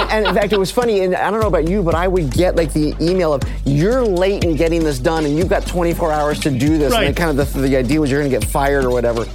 and, 0.00 0.10
and, 0.10 0.26
in 0.26 0.34
fact, 0.34 0.52
it 0.52 0.58
was 0.58 0.70
funny. 0.70 1.00
And 1.00 1.14
I 1.14 1.30
don't 1.30 1.40
know 1.40 1.48
about 1.48 1.68
you, 1.68 1.82
but 1.82 1.94
I 1.94 2.08
would 2.08 2.30
get 2.30 2.56
like 2.56 2.72
the 2.72 2.94
email 3.00 3.32
of 3.32 3.42
you're 3.64 4.04
late 4.04 4.44
in 4.44 4.56
getting 4.56 4.82
this 4.82 4.98
done, 4.98 5.24
and 5.24 5.36
you've 5.36 5.48
got 5.48 5.66
24 5.66 6.12
hours 6.12 6.40
to 6.40 6.50
do 6.50 6.78
this. 6.78 6.92
Right. 6.92 7.06
And 7.06 7.16
kind 7.16 7.38
of 7.38 7.52
the, 7.52 7.60
the 7.60 7.76
idea 7.76 8.00
was 8.00 8.10
you're 8.10 8.20
going 8.20 8.30
to 8.30 8.38
get 8.38 8.48
fired 8.48 8.84
or 8.84 8.90
whatever. 8.90 9.26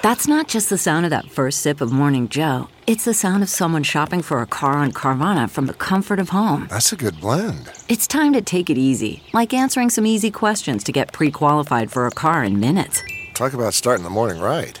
That's 0.00 0.28
not 0.28 0.48
just 0.48 0.70
the 0.70 0.78
sound 0.78 1.06
of 1.06 1.10
that 1.10 1.30
first 1.30 1.60
sip 1.60 1.80
of 1.80 1.92
Morning 1.92 2.28
Joe. 2.28 2.68
It's 2.86 3.04
the 3.04 3.12
sound 3.12 3.42
of 3.42 3.50
someone 3.50 3.82
shopping 3.82 4.22
for 4.22 4.40
a 4.40 4.46
car 4.46 4.74
on 4.74 4.92
Carvana 4.92 5.50
from 5.50 5.66
the 5.66 5.74
comfort 5.74 6.18
of 6.18 6.30
home. 6.30 6.66
That's 6.70 6.92
a 6.92 6.96
good 6.96 7.20
blend. 7.20 7.70
It's 7.88 8.06
time 8.06 8.32
to 8.32 8.40
take 8.40 8.70
it 8.70 8.78
easy, 8.78 9.22
like 9.34 9.52
answering 9.52 9.90
some 9.90 10.06
easy 10.06 10.30
questions 10.30 10.84
to 10.84 10.92
get 10.92 11.12
pre 11.12 11.30
qualified 11.30 11.90
for 11.90 12.06
a 12.06 12.10
car 12.10 12.42
in 12.44 12.58
minutes. 12.58 13.02
Talk 13.34 13.52
about 13.52 13.74
starting 13.74 14.04
the 14.04 14.10
morning 14.10 14.40
right. 14.40 14.80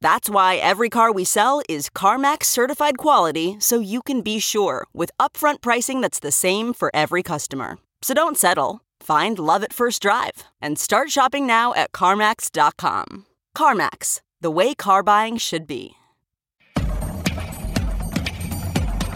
That's 0.00 0.30
why 0.30 0.56
every 0.56 0.88
car 0.88 1.12
we 1.12 1.24
sell 1.24 1.60
is 1.68 1.90
CarMax 1.90 2.44
certified 2.44 2.98
quality 2.98 3.56
so 3.58 3.80
you 3.80 4.02
can 4.02 4.22
be 4.22 4.38
sure 4.38 4.86
with 4.94 5.10
upfront 5.20 5.60
pricing 5.60 6.00
that's 6.00 6.20
the 6.20 6.32
same 6.32 6.72
for 6.72 6.90
every 6.94 7.22
customer. 7.22 7.78
So 8.02 8.14
don't 8.14 8.38
settle. 8.38 8.80
Find 9.00 9.38
love 9.38 9.62
at 9.64 9.72
first 9.72 10.00
drive 10.02 10.44
and 10.62 10.78
start 10.78 11.10
shopping 11.10 11.46
now 11.46 11.74
at 11.74 11.92
CarMax.com. 11.92 13.26
CarMax, 13.56 14.20
the 14.40 14.50
way 14.50 14.74
car 14.74 15.02
buying 15.02 15.36
should 15.36 15.66
be. 15.66 15.94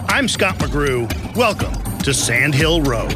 I'm 0.08 0.28
Scott 0.28 0.56
McGrew. 0.56 1.08
Welcome 1.36 1.98
to 2.00 2.12
Sand 2.12 2.54
Hill 2.54 2.82
Road. 2.82 3.14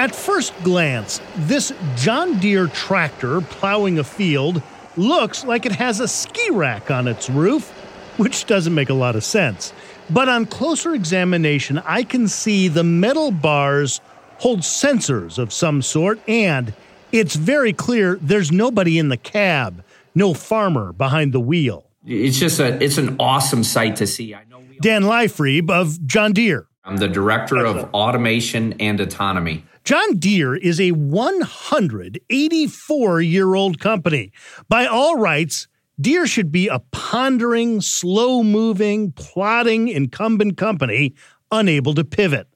At 0.00 0.16
first 0.16 0.54
glance, 0.62 1.20
this 1.36 1.74
John 1.94 2.38
Deere 2.38 2.68
tractor 2.68 3.42
plowing 3.42 3.98
a 3.98 4.02
field 4.02 4.62
looks 4.96 5.44
like 5.44 5.66
it 5.66 5.72
has 5.72 6.00
a 6.00 6.08
ski 6.08 6.48
rack 6.52 6.90
on 6.90 7.06
its 7.06 7.28
roof, 7.28 7.68
which 8.16 8.46
doesn't 8.46 8.74
make 8.74 8.88
a 8.88 8.94
lot 8.94 9.14
of 9.14 9.22
sense. 9.24 9.74
But 10.08 10.30
on 10.30 10.46
closer 10.46 10.94
examination, 10.94 11.82
I 11.84 12.04
can 12.04 12.28
see 12.28 12.66
the 12.66 12.82
metal 12.82 13.30
bars 13.30 14.00
hold 14.38 14.60
sensors 14.60 15.36
of 15.36 15.52
some 15.52 15.82
sort, 15.82 16.18
and 16.26 16.72
it's 17.12 17.36
very 17.36 17.74
clear 17.74 18.18
there's 18.22 18.50
nobody 18.50 18.98
in 18.98 19.10
the 19.10 19.18
cab, 19.18 19.84
no 20.14 20.32
farmer 20.32 20.94
behind 20.94 21.34
the 21.34 21.40
wheel. 21.40 21.84
It's 22.06 22.38
just 22.38 22.58
a 22.58 22.82
it's 22.82 22.96
an 22.96 23.16
awesome 23.20 23.64
sight 23.64 23.96
to 23.96 24.06
see. 24.06 24.34
I 24.34 24.44
know 24.44 24.62
Dan 24.80 25.02
Leibfried 25.02 25.68
of 25.68 26.06
John 26.06 26.32
Deere. 26.32 26.68
I'm 26.84 26.96
the 26.96 27.08
director 27.08 27.58
of 27.66 27.92
automation 27.92 28.72
and 28.80 28.98
autonomy. 28.98 29.66
John 29.84 30.18
Deere 30.18 30.56
is 30.56 30.80
a 30.80 30.92
184 30.92 33.22
year 33.22 33.54
old 33.54 33.80
company. 33.80 34.32
By 34.68 34.86
all 34.86 35.16
rights, 35.16 35.68
Deere 36.00 36.26
should 36.26 36.52
be 36.52 36.68
a 36.68 36.80
pondering, 36.92 37.80
slow 37.80 38.42
moving, 38.42 39.12
plodding 39.12 39.88
incumbent 39.88 40.56
company 40.56 41.14
unable 41.50 41.94
to 41.94 42.04
pivot. 42.04 42.46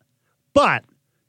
But 0.53 0.85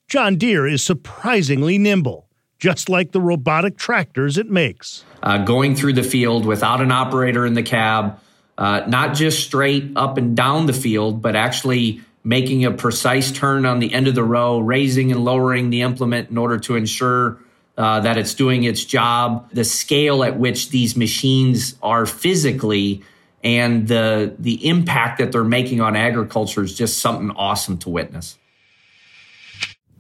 John 0.07 0.38
Deere 0.38 0.67
is 0.67 0.84
surprisingly 0.84 1.78
nimble, 1.78 2.28
just 2.59 2.89
like 2.89 3.11
the 3.11 3.19
robotic 3.19 3.78
tractors 3.78 4.38
it 4.38 4.50
makes. 4.50 5.03
Uh, 5.23 5.39
going 5.39 5.75
through 5.75 5.94
the 5.94 6.03
field 6.03 6.45
without 6.45 6.81
an 6.81 6.91
operator 6.91 7.45
in 7.45 7.53
the 7.53 7.63
cab, 7.63 8.19
uh, 8.57 8.81
not 8.88 9.16
just 9.16 9.44
straight 9.44 9.91
up 9.95 10.17
and 10.17 10.38
down 10.38 10.67
the 10.67 10.73
field, 10.73 11.22
but 11.22 11.35
actually 11.35 12.01
making 12.25 12.65
a 12.65 12.71
precise 12.71 13.31
turn 13.31 13.65
on 13.65 13.79
the 13.79 13.93
end 13.93 14.07
of 14.07 14.15
the 14.15 14.23
row, 14.23 14.59
raising 14.59 15.11
and 15.11 15.23
lowering 15.23 15.69
the 15.69 15.83
implement 15.83 16.29
in 16.31 16.37
order 16.37 16.57
to 16.57 16.75
ensure 16.75 17.39
uh, 17.77 17.99
that 17.99 18.17
it's 18.17 18.33
doing 18.33 18.63
its 18.63 18.83
job. 18.83 19.49
The 19.51 19.63
scale 19.63 20.23
at 20.23 20.37
which 20.37 20.71
these 20.71 20.97
machines 20.97 21.75
are 21.83 22.05
physically 22.05 23.03
and 23.43 23.87
the 23.87 24.33
the 24.39 24.67
impact 24.67 25.19
that 25.19 25.31
they're 25.31 25.43
making 25.43 25.79
on 25.79 25.95
agriculture 25.95 26.63
is 26.63 26.75
just 26.75 26.97
something 26.97 27.29
awesome 27.37 27.77
to 27.79 27.89
witness. 27.89 28.37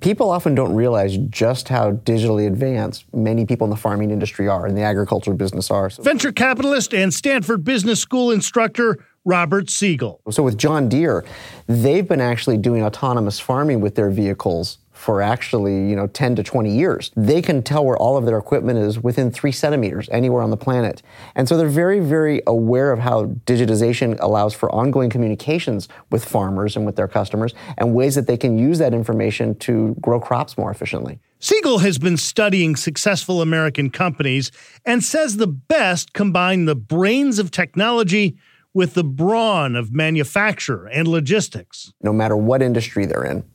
People 0.01 0.29
often 0.29 0.55
don't 0.55 0.73
realize 0.73 1.17
just 1.29 1.69
how 1.69 1.91
digitally 1.91 2.47
advanced 2.47 3.05
many 3.13 3.45
people 3.45 3.65
in 3.65 3.71
the 3.71 3.77
farming 3.77 4.11
industry 4.11 4.47
are 4.47 4.65
and 4.65 4.75
the 4.77 4.81
agriculture 4.81 5.33
business 5.33 5.71
are. 5.71 5.89
So, 5.89 6.03
Venture 6.03 6.31
capitalist 6.31 6.93
and 6.93 7.13
Stanford 7.13 7.63
Business 7.63 7.99
School 7.99 8.31
instructor 8.31 8.99
Robert 9.25 9.71
Siegel. 9.71 10.21
so 10.29 10.43
with 10.43 10.57
John 10.57 10.87
Deere, 10.87 11.25
they've 11.65 12.07
been 12.07 12.21
actually 12.21 12.57
doing 12.57 12.83
autonomous 12.83 13.39
farming 13.39 13.81
with 13.81 13.95
their 13.95 14.11
vehicles 14.11 14.77
for 14.91 15.21
actually, 15.21 15.89
you 15.89 15.95
know, 15.95 16.07
10 16.07 16.35
to 16.37 16.43
20 16.43 16.69
years. 16.69 17.11
They 17.17 17.41
can 17.41 17.61
tell 17.61 17.83
where 17.83 17.97
all 17.97 18.17
of 18.17 18.25
their 18.25 18.37
equipment 18.37 18.79
is 18.79 18.99
within 18.99 19.29
three 19.29 19.51
centimeters 19.51 20.07
anywhere 20.09 20.41
on 20.41 20.51
the 20.51 20.57
planet. 20.57 21.01
And 21.35 21.49
so 21.49 21.57
they're 21.57 21.67
very, 21.67 21.99
very 21.99 22.41
aware 22.47 22.91
of 22.91 22.99
how 22.99 23.25
digitization 23.45 24.17
allows 24.21 24.53
for 24.53 24.71
ongoing 24.73 25.09
communications 25.09 25.89
with 26.11 26.23
farmers 26.23 26.77
and 26.77 26.85
with 26.85 26.95
their 26.95 27.07
customers 27.09 27.53
and 27.77 27.93
ways 27.93 28.15
that 28.15 28.27
they 28.27 28.37
can 28.37 28.57
use 28.57 28.77
that 28.79 28.93
information 28.93 29.55
to 29.55 29.95
grow 30.01 30.19
crops 30.19 30.57
more 30.57 30.71
efficiently. 30.71 31.19
Siegel 31.39 31.79
has 31.79 31.97
been 31.97 32.17
studying 32.17 32.75
successful 32.75 33.41
American 33.41 33.89
companies 33.89 34.51
and 34.85 35.03
says 35.03 35.37
the 35.37 35.47
best 35.47 36.13
combine 36.13 36.65
the 36.65 36.75
brains 36.75 37.37
of 37.37 37.51
technology 37.51 38.37
with 38.75 38.93
the 38.93 39.05
brawn 39.05 39.75
of 39.75 39.93
manufacture 39.93 40.85
and 40.85 41.07
logistics. 41.07 41.93
No 42.03 42.11
matter 42.11 42.35
what 42.35 42.61
industry 42.61 43.05
they're 43.05 43.23
in, 43.23 43.45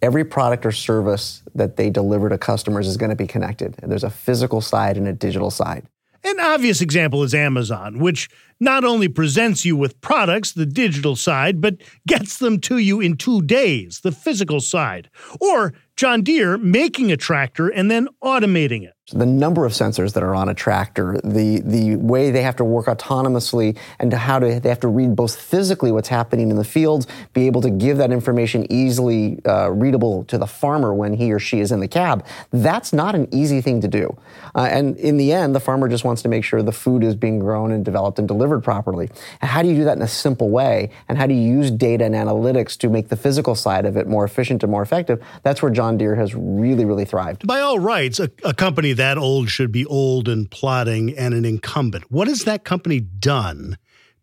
every 0.00 0.24
product 0.24 0.64
or 0.64 0.72
service 0.72 1.42
that 1.54 1.76
they 1.76 1.90
deliver 1.90 2.30
to 2.30 2.38
customers 2.38 2.88
is 2.88 2.96
going 2.96 3.10
to 3.10 3.16
be 3.16 3.26
connected. 3.26 3.76
And 3.82 3.90
there's 3.92 4.02
a 4.02 4.10
physical 4.10 4.62
side 4.62 4.96
and 4.96 5.06
a 5.06 5.12
digital 5.12 5.50
side. 5.50 5.86
An 6.24 6.40
obvious 6.40 6.80
example 6.80 7.22
is 7.22 7.34
Amazon, 7.34 7.98
which 7.98 8.30
not 8.60 8.84
only 8.84 9.08
presents 9.08 9.64
you 9.64 9.76
with 9.76 10.00
products, 10.00 10.52
the 10.52 10.66
digital 10.66 11.16
side, 11.16 11.60
but 11.60 11.76
gets 12.06 12.38
them 12.38 12.60
to 12.60 12.78
you 12.78 13.00
in 13.00 13.16
two 13.16 13.42
days, 13.42 14.00
the 14.00 14.12
physical 14.12 14.60
side. 14.60 15.10
Or 15.40 15.74
John 15.96 16.22
Deere 16.22 16.58
making 16.58 17.10
a 17.10 17.16
tractor 17.16 17.68
and 17.68 17.90
then 17.90 18.08
automating 18.22 18.82
it. 18.82 18.92
The 19.12 19.24
number 19.24 19.64
of 19.64 19.72
sensors 19.72 20.12
that 20.14 20.22
are 20.22 20.34
on 20.34 20.48
a 20.48 20.54
tractor, 20.54 21.18
the 21.22 21.60
the 21.60 21.96
way 21.96 22.32
they 22.32 22.42
have 22.42 22.56
to 22.56 22.64
work 22.64 22.86
autonomously, 22.86 23.78
and 24.00 24.12
how 24.12 24.40
to 24.40 24.60
they 24.60 24.68
have 24.68 24.80
to 24.80 24.88
read 24.88 25.14
both 25.14 25.40
physically 25.40 25.92
what's 25.92 26.08
happening 26.08 26.50
in 26.50 26.56
the 26.56 26.64
field, 26.64 27.06
be 27.32 27.46
able 27.46 27.62
to 27.62 27.70
give 27.70 27.98
that 27.98 28.10
information 28.10 28.70
easily 28.70 29.38
uh, 29.46 29.70
readable 29.70 30.24
to 30.24 30.36
the 30.36 30.46
farmer 30.46 30.92
when 30.92 31.14
he 31.14 31.32
or 31.32 31.38
she 31.38 31.60
is 31.60 31.70
in 31.72 31.80
the 31.80 31.88
cab. 31.88 32.26
That's 32.50 32.92
not 32.92 33.14
an 33.14 33.28
easy 33.32 33.60
thing 33.60 33.80
to 33.80 33.88
do. 33.88 34.18
Uh, 34.54 34.68
and 34.70 34.96
in 34.96 35.16
the 35.16 35.32
end, 35.32 35.54
the 35.54 35.60
farmer 35.60 35.88
just 35.88 36.04
wants 36.04 36.20
to 36.22 36.28
make 36.28 36.44
sure 36.44 36.60
the 36.62 36.72
food 36.72 37.04
is 37.04 37.14
being 37.14 37.38
grown 37.38 37.70
and 37.70 37.84
developed 37.84 38.18
and 38.18 38.26
delivered 38.26 38.45
properly. 38.60 39.08
And 39.40 39.50
how 39.50 39.62
do 39.62 39.68
you 39.68 39.74
do 39.74 39.84
that 39.84 39.96
in 39.96 40.02
a 40.02 40.08
simple 40.08 40.50
way? 40.50 40.90
And 41.08 41.18
how 41.18 41.26
do 41.26 41.34
you 41.34 41.40
use 41.40 41.70
data 41.70 42.04
and 42.04 42.14
analytics 42.14 42.76
to 42.78 42.88
make 42.88 43.08
the 43.08 43.16
physical 43.16 43.54
side 43.54 43.84
of 43.84 43.96
it 43.96 44.06
more 44.06 44.24
efficient 44.24 44.62
and 44.62 44.70
more 44.70 44.82
effective? 44.82 45.22
That's 45.42 45.62
where 45.62 45.70
John 45.72 45.96
Deere 45.96 46.14
has 46.14 46.34
really, 46.34 46.84
really 46.84 47.04
thrived. 47.04 47.46
By 47.46 47.60
all 47.60 47.78
rights, 47.78 48.20
a, 48.20 48.30
a 48.44 48.54
company 48.54 48.92
that 48.94 49.18
old 49.18 49.50
should 49.50 49.72
be 49.72 49.84
old 49.86 50.28
and 50.28 50.50
plodding 50.50 51.16
and 51.16 51.34
an 51.34 51.44
incumbent. 51.44 52.10
What 52.10 52.28
has 52.28 52.44
that 52.44 52.64
company 52.64 53.00
done 53.00 53.78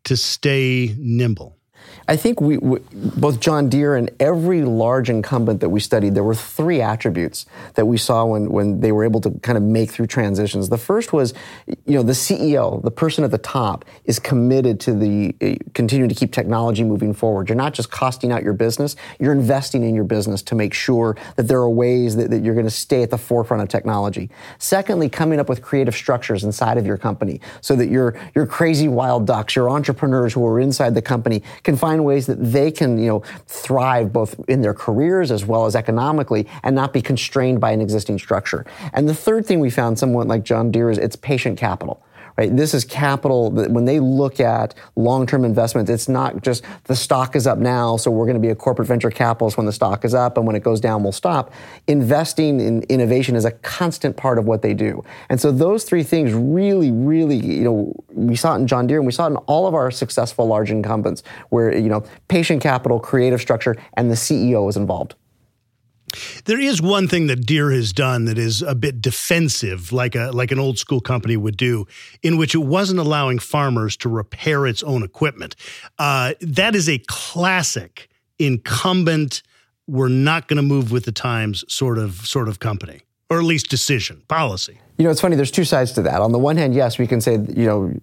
to 0.05 0.17
stay 0.17 0.95
nimble? 0.97 1.57
I 2.07 2.15
think 2.17 2.41
we, 2.41 2.57
we, 2.57 2.79
both 2.91 3.39
John 3.39 3.69
Deere 3.69 3.95
and 3.95 4.09
every 4.19 4.63
large 4.63 5.09
incumbent 5.09 5.61
that 5.61 5.69
we 5.69 5.79
studied, 5.79 6.15
there 6.15 6.23
were 6.23 6.35
three 6.35 6.81
attributes 6.81 7.45
that 7.75 7.85
we 7.85 7.97
saw 7.97 8.25
when, 8.25 8.49
when 8.49 8.81
they 8.81 8.91
were 8.91 9.05
able 9.05 9.21
to 9.21 9.31
kind 9.41 9.57
of 9.57 9.63
make 9.63 9.91
through 9.91 10.07
transitions. 10.07 10.69
The 10.69 10.77
first 10.77 11.13
was, 11.13 11.33
you 11.67 11.95
know, 11.95 12.03
the 12.03 12.13
CEO, 12.13 12.81
the 12.83 12.91
person 12.91 13.23
at 13.23 13.31
the 13.31 13.37
top, 13.37 13.85
is 14.05 14.19
committed 14.19 14.79
to 14.81 14.93
the 14.93 15.35
uh, 15.41 15.63
continuing 15.73 16.09
to 16.09 16.15
keep 16.15 16.31
technology 16.33 16.83
moving 16.83 17.13
forward. 17.13 17.47
You're 17.47 17.55
not 17.55 17.73
just 17.73 17.89
costing 17.89 18.31
out 18.31 18.43
your 18.43 18.53
business; 18.53 18.95
you're 19.19 19.31
investing 19.31 19.83
in 19.83 19.95
your 19.95 20.03
business 20.03 20.41
to 20.43 20.55
make 20.55 20.73
sure 20.73 21.15
that 21.35 21.43
there 21.43 21.59
are 21.59 21.69
ways 21.69 22.15
that, 22.17 22.29
that 22.31 22.43
you're 22.43 22.55
going 22.55 22.65
to 22.65 22.71
stay 22.71 23.03
at 23.03 23.09
the 23.09 23.17
forefront 23.17 23.63
of 23.63 23.69
technology. 23.69 24.29
Secondly, 24.57 25.09
coming 25.09 25.39
up 25.39 25.47
with 25.47 25.61
creative 25.61 25.95
structures 25.95 26.43
inside 26.43 26.77
of 26.77 26.85
your 26.85 26.97
company 26.97 27.39
so 27.61 27.75
that 27.75 27.87
your 27.87 28.15
your 28.35 28.45
crazy 28.45 28.87
wild 28.87 29.25
ducks, 29.25 29.55
your 29.55 29.69
entrepreneurs 29.69 30.33
who 30.33 30.45
are 30.45 30.59
inside 30.59 30.95
the 30.95 31.01
company, 31.01 31.41
can 31.63 31.77
find 31.77 31.92
ways 32.01 32.25
that 32.27 32.43
they 32.43 32.71
can, 32.71 32.97
you 32.97 33.07
know, 33.07 33.19
thrive 33.47 34.11
both 34.11 34.39
in 34.47 34.61
their 34.61 34.73
careers 34.73 35.31
as 35.31 35.45
well 35.45 35.65
as 35.65 35.75
economically 35.75 36.47
and 36.63 36.75
not 36.75 36.93
be 36.93 37.01
constrained 37.01 37.59
by 37.59 37.71
an 37.71 37.81
existing 37.81 38.19
structure. 38.19 38.65
And 38.93 39.07
the 39.07 39.15
third 39.15 39.45
thing 39.45 39.59
we 39.59 39.69
found, 39.69 39.99
someone 39.99 40.27
like 40.27 40.43
John 40.43 40.71
Deere, 40.71 40.89
is 40.89 40.97
it's 40.97 41.15
patient 41.15 41.57
capital 41.57 42.03
right? 42.37 42.55
This 42.55 42.73
is 42.73 42.83
capital 42.85 43.49
that 43.51 43.71
when 43.71 43.85
they 43.85 43.99
look 43.99 44.39
at 44.39 44.75
long-term 44.95 45.45
investments, 45.45 45.89
it's 45.89 46.07
not 46.09 46.41
just 46.41 46.63
the 46.85 46.95
stock 46.95 47.35
is 47.35 47.47
up 47.47 47.57
now, 47.57 47.97
so 47.97 48.11
we're 48.11 48.25
going 48.25 48.35
to 48.35 48.41
be 48.41 48.49
a 48.49 48.55
corporate 48.55 48.87
venture 48.87 49.11
capitalist 49.11 49.57
when 49.57 49.65
the 49.65 49.71
stock 49.71 50.05
is 50.05 50.13
up, 50.13 50.37
and 50.37 50.45
when 50.45 50.55
it 50.55 50.63
goes 50.63 50.79
down, 50.79 51.03
we'll 51.03 51.11
stop. 51.11 51.51
Investing 51.87 52.59
in 52.59 52.83
innovation 52.83 53.35
is 53.35 53.45
a 53.45 53.51
constant 53.51 54.17
part 54.17 54.37
of 54.37 54.45
what 54.45 54.61
they 54.61 54.73
do. 54.73 55.03
And 55.29 55.39
so 55.39 55.51
those 55.51 55.83
three 55.83 56.03
things 56.03 56.33
really, 56.33 56.91
really, 56.91 57.37
you 57.37 57.63
know, 57.63 57.93
we 58.09 58.35
saw 58.35 58.55
it 58.55 58.59
in 58.59 58.67
John 58.67 58.87
Deere 58.87 58.97
and 58.97 59.05
we 59.05 59.11
saw 59.11 59.25
it 59.25 59.31
in 59.31 59.37
all 59.37 59.67
of 59.67 59.73
our 59.73 59.91
successful 59.91 60.45
large 60.47 60.71
incumbents 60.71 61.23
where, 61.49 61.75
you 61.75 61.89
know, 61.89 62.03
patient 62.27 62.61
capital, 62.61 62.99
creative 62.99 63.41
structure, 63.41 63.75
and 63.95 64.09
the 64.09 64.15
CEO 64.15 64.69
is 64.69 64.77
involved. 64.77 65.15
There 66.45 66.59
is 66.59 66.81
one 66.81 67.07
thing 67.07 67.27
that 67.27 67.45
Deere 67.45 67.71
has 67.71 67.93
done 67.93 68.25
that 68.25 68.37
is 68.37 68.61
a 68.61 68.75
bit 68.75 69.01
defensive, 69.01 69.91
like 69.91 70.15
a 70.15 70.31
like 70.31 70.51
an 70.51 70.59
old 70.59 70.77
school 70.77 71.01
company 71.01 71.37
would 71.37 71.57
do, 71.57 71.85
in 72.21 72.37
which 72.37 72.55
it 72.55 72.59
wasn't 72.59 72.99
allowing 72.99 73.39
farmers 73.39 73.97
to 73.97 74.09
repair 74.09 74.65
its 74.65 74.83
own 74.83 75.03
equipment. 75.03 75.55
Uh, 75.99 76.33
that 76.41 76.75
is 76.75 76.87
a 76.89 76.99
classic 77.07 78.09
incumbent. 78.39 79.41
We're 79.87 80.07
not 80.07 80.47
going 80.47 80.57
to 80.57 80.63
move 80.63 80.91
with 80.91 81.05
the 81.05 81.11
times 81.11 81.65
sort 81.67 81.97
of 81.97 82.25
sort 82.25 82.47
of 82.47 82.59
company, 82.59 83.01
or 83.29 83.39
at 83.39 83.45
least 83.45 83.69
decision 83.69 84.21
policy. 84.27 84.79
You 84.97 85.05
know, 85.05 85.11
it's 85.11 85.21
funny. 85.21 85.35
There's 85.35 85.51
two 85.51 85.65
sides 85.65 85.91
to 85.93 86.01
that. 86.03 86.21
On 86.21 86.31
the 86.31 86.39
one 86.39 86.57
hand, 86.57 86.75
yes, 86.75 86.97
we 86.97 87.07
can 87.07 87.19
say 87.19 87.33
you 87.33 87.65
know 87.65 87.93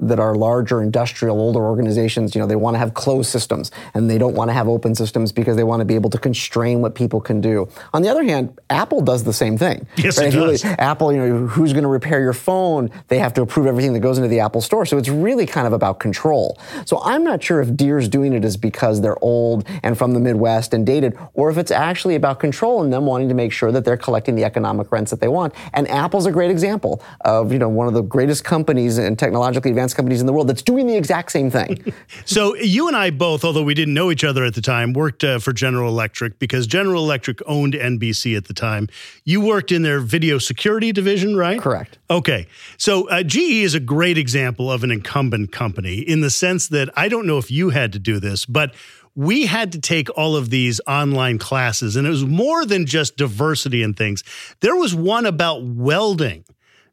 that 0.00 0.18
are 0.18 0.34
larger 0.34 0.82
industrial 0.82 1.40
older 1.40 1.60
organizations 1.60 2.34
you 2.34 2.40
know 2.40 2.46
they 2.46 2.56
want 2.56 2.74
to 2.74 2.78
have 2.78 2.94
closed 2.94 3.30
systems 3.30 3.70
and 3.94 4.08
they 4.08 4.18
don't 4.18 4.34
want 4.34 4.48
to 4.48 4.52
have 4.52 4.68
open 4.68 4.94
systems 4.94 5.30
because 5.30 5.56
they 5.56 5.64
want 5.64 5.80
to 5.80 5.84
be 5.84 5.94
able 5.94 6.10
to 6.10 6.18
constrain 6.18 6.80
what 6.80 6.94
people 6.94 7.20
can 7.20 7.40
do 7.40 7.68
on 7.92 8.02
the 8.02 8.08
other 8.08 8.24
hand 8.24 8.58
apple 8.70 9.00
does 9.00 9.24
the 9.24 9.32
same 9.32 9.58
thing 9.58 9.86
yes 9.96 10.18
right? 10.18 10.28
it 10.28 10.30
does. 10.36 10.64
Really, 10.64 10.76
apple 10.78 11.12
you 11.12 11.18
know 11.18 11.46
who's 11.46 11.72
going 11.72 11.82
to 11.82 11.88
repair 11.88 12.20
your 12.20 12.32
phone 12.32 12.90
they 13.08 13.18
have 13.18 13.34
to 13.34 13.42
approve 13.42 13.66
everything 13.66 13.92
that 13.92 14.00
goes 14.00 14.16
into 14.16 14.28
the 14.28 14.40
apple 14.40 14.60
store 14.60 14.86
so 14.86 14.96
it's 14.96 15.08
really 15.08 15.46
kind 15.46 15.66
of 15.66 15.72
about 15.72 16.00
control 16.00 16.58
so 16.86 17.00
i'm 17.02 17.22
not 17.22 17.42
sure 17.42 17.60
if 17.60 17.76
deere's 17.76 18.08
doing 18.08 18.32
it 18.32 18.44
is 18.44 18.56
because 18.56 19.00
they're 19.00 19.22
old 19.22 19.66
and 19.82 19.98
from 19.98 20.14
the 20.14 20.20
midwest 20.20 20.72
and 20.72 20.86
dated 20.86 21.16
or 21.34 21.50
if 21.50 21.58
it's 21.58 21.70
actually 21.70 22.14
about 22.14 22.40
control 22.40 22.82
and 22.82 22.92
them 22.92 23.04
wanting 23.06 23.28
to 23.28 23.34
make 23.34 23.52
sure 23.52 23.70
that 23.70 23.84
they're 23.84 23.96
collecting 23.96 24.34
the 24.34 24.44
economic 24.44 24.90
rents 24.90 25.10
that 25.10 25.20
they 25.20 25.28
want 25.28 25.54
and 25.74 25.88
apple's 25.88 26.26
a 26.26 26.32
great 26.32 26.50
example 26.50 27.02
of 27.22 27.52
you 27.52 27.58
know 27.58 27.68
one 27.68 27.86
of 27.86 27.92
the 27.92 28.02
greatest 28.02 28.44
companies 28.44 28.98
in 28.98 29.14
technologically 29.14 29.70
advanced 29.70 29.89
companies 29.94 30.20
in 30.20 30.26
the 30.26 30.32
world 30.32 30.48
that's 30.48 30.62
doing 30.62 30.86
the 30.86 30.96
exact 30.96 31.32
same 31.32 31.50
thing. 31.50 31.92
so 32.24 32.54
you 32.56 32.88
and 32.88 32.96
I 32.96 33.10
both, 33.10 33.44
although 33.44 33.62
we 33.62 33.74
didn't 33.74 33.94
know 33.94 34.10
each 34.10 34.24
other 34.24 34.44
at 34.44 34.54
the 34.54 34.60
time, 34.60 34.92
worked 34.92 35.24
uh, 35.24 35.38
for 35.38 35.52
General 35.52 35.88
Electric 35.88 36.38
because 36.38 36.66
General 36.66 37.02
Electric 37.02 37.40
owned 37.46 37.74
NBC 37.74 38.36
at 38.36 38.46
the 38.46 38.54
time. 38.54 38.88
You 39.24 39.40
worked 39.40 39.72
in 39.72 39.82
their 39.82 40.00
video 40.00 40.38
security 40.38 40.92
division, 40.92 41.36
right? 41.36 41.60
Correct. 41.60 41.98
Okay. 42.08 42.46
So 42.76 43.08
uh, 43.08 43.22
GE 43.22 43.36
is 43.36 43.74
a 43.74 43.80
great 43.80 44.18
example 44.18 44.70
of 44.70 44.84
an 44.84 44.90
incumbent 44.90 45.52
company 45.52 45.98
in 45.98 46.20
the 46.20 46.30
sense 46.30 46.68
that 46.68 46.88
I 46.96 47.08
don't 47.08 47.26
know 47.26 47.38
if 47.38 47.50
you 47.50 47.70
had 47.70 47.92
to 47.92 47.98
do 47.98 48.20
this, 48.20 48.44
but 48.46 48.74
we 49.14 49.46
had 49.46 49.72
to 49.72 49.80
take 49.80 50.08
all 50.16 50.36
of 50.36 50.50
these 50.50 50.80
online 50.86 51.38
classes, 51.38 51.96
and 51.96 52.06
it 52.06 52.10
was 52.10 52.24
more 52.24 52.64
than 52.64 52.86
just 52.86 53.16
diversity 53.16 53.82
and 53.82 53.96
things. 53.96 54.22
There 54.60 54.76
was 54.76 54.94
one 54.94 55.26
about 55.26 55.64
welding 55.64 56.44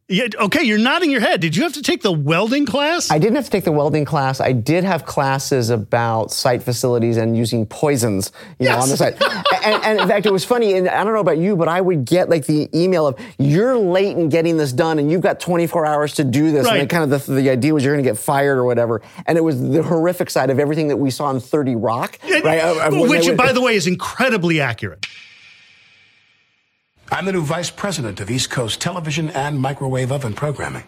yeah, 0.09 0.27
okay, 0.39 0.63
you're 0.63 0.77
nodding 0.77 1.12
your 1.12 1.19
head. 1.19 1.42
Did 1.42 1.57
you 1.57 1.63
have 1.63 1.74
to 1.74 1.81
take 1.81 2.01
the 2.01 2.13
welding 2.13 2.65
class? 2.65 3.12
I 3.12 3.19
didn't 3.19 3.36
have 3.36 3.44
to 3.44 3.51
take 3.51 3.65
the 3.65 3.74
welding 3.74 4.06
class. 4.06 4.39
I 4.39 4.54
did 4.54 4.86
have 4.86 5.06
classes 5.06 5.69
about 5.69 6.31
site 6.31 6.63
facilities 6.63 7.18
and 7.18 7.36
using 7.36 7.65
poisons, 7.65 8.31
you 8.57 8.68
yes. 8.68 8.77
know, 8.77 8.83
on 8.83 8.89
the 8.89 8.95
site. 8.95 9.21
and, 9.65 9.83
and, 9.83 10.00
in 10.00 10.07
fact, 10.07 10.25
it 10.25 10.31
was 10.31 10.45
funny. 10.45 10.75
And 10.75 10.88
I 10.88 11.04
don't 11.04 11.13
know 11.13 11.19
about 11.19 11.39
you, 11.39 11.57
but 11.57 11.68
I 11.68 11.81
would 11.81 12.06
get 12.06 12.30
like 12.30 12.45
the 12.45 12.69
email 12.74 13.06
of 13.06 13.19
"You're 13.38 13.77
late 13.77 14.15
in 14.15 14.30
getting 14.30 14.56
this 14.56 14.71
done, 14.71 14.98
and 14.98 15.12
you've 15.12 15.19
got 15.19 15.42
24 15.42 15.86
hours 15.86 16.13
to 16.15 16.24
do 16.24 16.53
this." 16.53 16.65
Right. 16.65 16.80
And 16.80 16.89
kind 16.89 17.12
of 17.12 17.25
the, 17.25 17.33
the 17.33 17.50
idea 17.50 17.74
was 17.74 17.83
you're 17.83 17.94
going 17.94 18.06
to 18.06 18.10
get 18.10 18.18
fired 18.18 18.57
or 18.57 18.63
whatever. 18.63 19.01
And 19.25 19.38
it 19.38 19.42
was 19.42 19.62
the 19.62 19.83
horrific 19.83 20.30
side 20.30 20.50
of 20.50 20.57
everything 20.57 20.88
that 20.88 20.98
we 20.98 21.12
saw 21.12 21.30
in 21.31 21.42
30 21.42 21.75
Rock, 21.75 22.18
right? 22.24 22.92
Which, 22.94 23.36
by 23.36 23.51
the 23.51 23.62
way, 23.62 23.75
is 23.75 23.88
incredibly 23.88 24.62
accurate. 24.62 25.06
I'm 27.12 27.25
the 27.25 27.31
new 27.31 27.42
vice 27.42 27.69
president 27.69 28.19
of 28.19 28.30
East 28.30 28.50
Coast 28.50 28.81
Television 28.81 29.30
and 29.30 29.59
Microwave 29.59 30.12
Oven 30.12 30.33
Programming. 30.33 30.83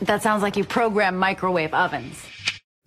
That 0.00 0.22
sounds 0.22 0.42
like 0.42 0.56
you 0.56 0.64
program 0.64 1.16
microwave 1.16 1.74
ovens. 1.74 2.22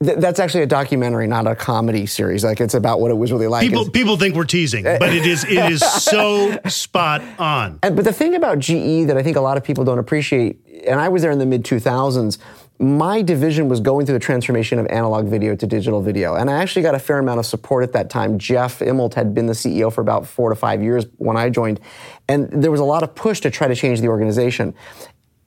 Th- 0.02 0.18
that's 0.18 0.40
actually 0.40 0.64
a 0.64 0.68
documentary, 0.68 1.28
not 1.28 1.46
a 1.46 1.56
comedy 1.56 2.06
series. 2.06 2.46
Like 2.46 2.62
it's 2.62 2.74
about 2.74 3.02
what 3.02 3.12
it 3.12 3.16
was 3.16 3.34
really 3.34 3.48
like. 3.48 3.68
People, 3.68 3.82
it's, 3.82 3.90
people 3.90 4.16
think 4.16 4.36
we're 4.36 4.46
teasing, 4.46 4.88
eh. 4.88 4.98
but 4.98 5.14
it 5.14 5.26
is 5.26 5.44
it 5.44 5.72
is 5.72 5.82
so 6.04 6.58
spot 6.68 7.22
on. 7.38 7.80
And, 7.84 7.98
but 7.98 8.06
the 8.06 8.14
thing 8.14 8.36
about 8.36 8.60
GE 8.60 9.08
that 9.08 9.18
I 9.18 9.24
think 9.24 9.36
a 9.36 9.42
lot 9.42 9.58
of 9.58 9.64
people 9.64 9.84
don't 9.84 10.00
appreciate, 10.00 10.60
and 10.88 11.02
I 11.02 11.10
was 11.10 11.22
there 11.22 11.32
in 11.32 11.40
the 11.40 11.46
mid 11.46 11.66
2000s, 11.66 12.38
my 12.80 13.22
division 13.22 13.68
was 13.68 13.82
going 13.82 14.06
through 14.06 14.14
the 14.14 14.24
transformation 14.24 14.80
of 14.80 14.88
analog 14.88 15.28
video 15.28 15.54
to 15.54 15.68
digital 15.68 16.02
video. 16.02 16.36
And 16.36 16.50
I 16.50 16.62
actually 16.62 16.82
got 16.82 16.96
a 16.96 17.00
fair 17.00 17.20
amount 17.20 17.40
of 17.40 17.46
support 17.46 17.84
at 17.84 17.92
that 17.92 18.10
time. 18.10 18.40
Jeff 18.40 18.80
Immelt 18.80 19.16
had 19.16 19.34
been 19.34 19.48
the 19.48 19.54
CEO 19.54 19.92
for 19.92 20.00
about 20.00 20.26
four 20.26 20.50
to 20.50 20.56
five 20.56 20.82
years 20.82 21.06
when 21.18 21.36
I 21.36 21.50
joined. 21.50 21.82
And 22.30 22.50
there 22.50 22.72
was 22.72 22.80
a 22.80 22.86
lot 22.86 23.04
of 23.04 23.14
push 23.16 23.42
to 23.42 23.52
try 23.52 23.68
to 23.68 23.76
change 23.76 24.00
the 24.00 24.08
organization. 24.08 24.74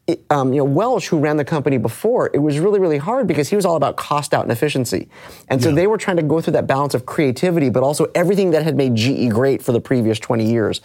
It, 0.06 0.26
um, 0.28 0.52
you 0.52 0.58
know, 0.58 0.64
Welch, 0.64 1.08
who 1.08 1.20
ran 1.20 1.38
the 1.38 1.44
company 1.44 1.78
before, 1.78 2.28
it 2.34 2.38
was 2.38 2.58
really, 2.58 2.80
really 2.80 2.98
hard 2.98 3.26
because 3.26 3.48
he 3.48 3.56
was 3.56 3.64
all 3.64 3.76
about 3.76 3.96
cost 3.96 4.34
out 4.34 4.42
and 4.42 4.52
efficiency. 4.52 5.08
And 5.48 5.62
so 5.62 5.70
yeah. 5.70 5.76
they 5.76 5.86
were 5.86 5.96
trying 5.96 6.18
to 6.18 6.22
go 6.22 6.42
through 6.42 6.54
that 6.54 6.66
balance 6.66 6.92
of 6.92 7.06
creativity, 7.06 7.70
but 7.70 7.82
also 7.82 8.10
everything 8.14 8.50
that 8.50 8.62
had 8.62 8.76
made 8.76 8.94
GE 8.94 9.30
great 9.30 9.62
for 9.62 9.72
the 9.72 9.80
previous 9.80 10.18
20 10.18 10.44
years 10.44 10.82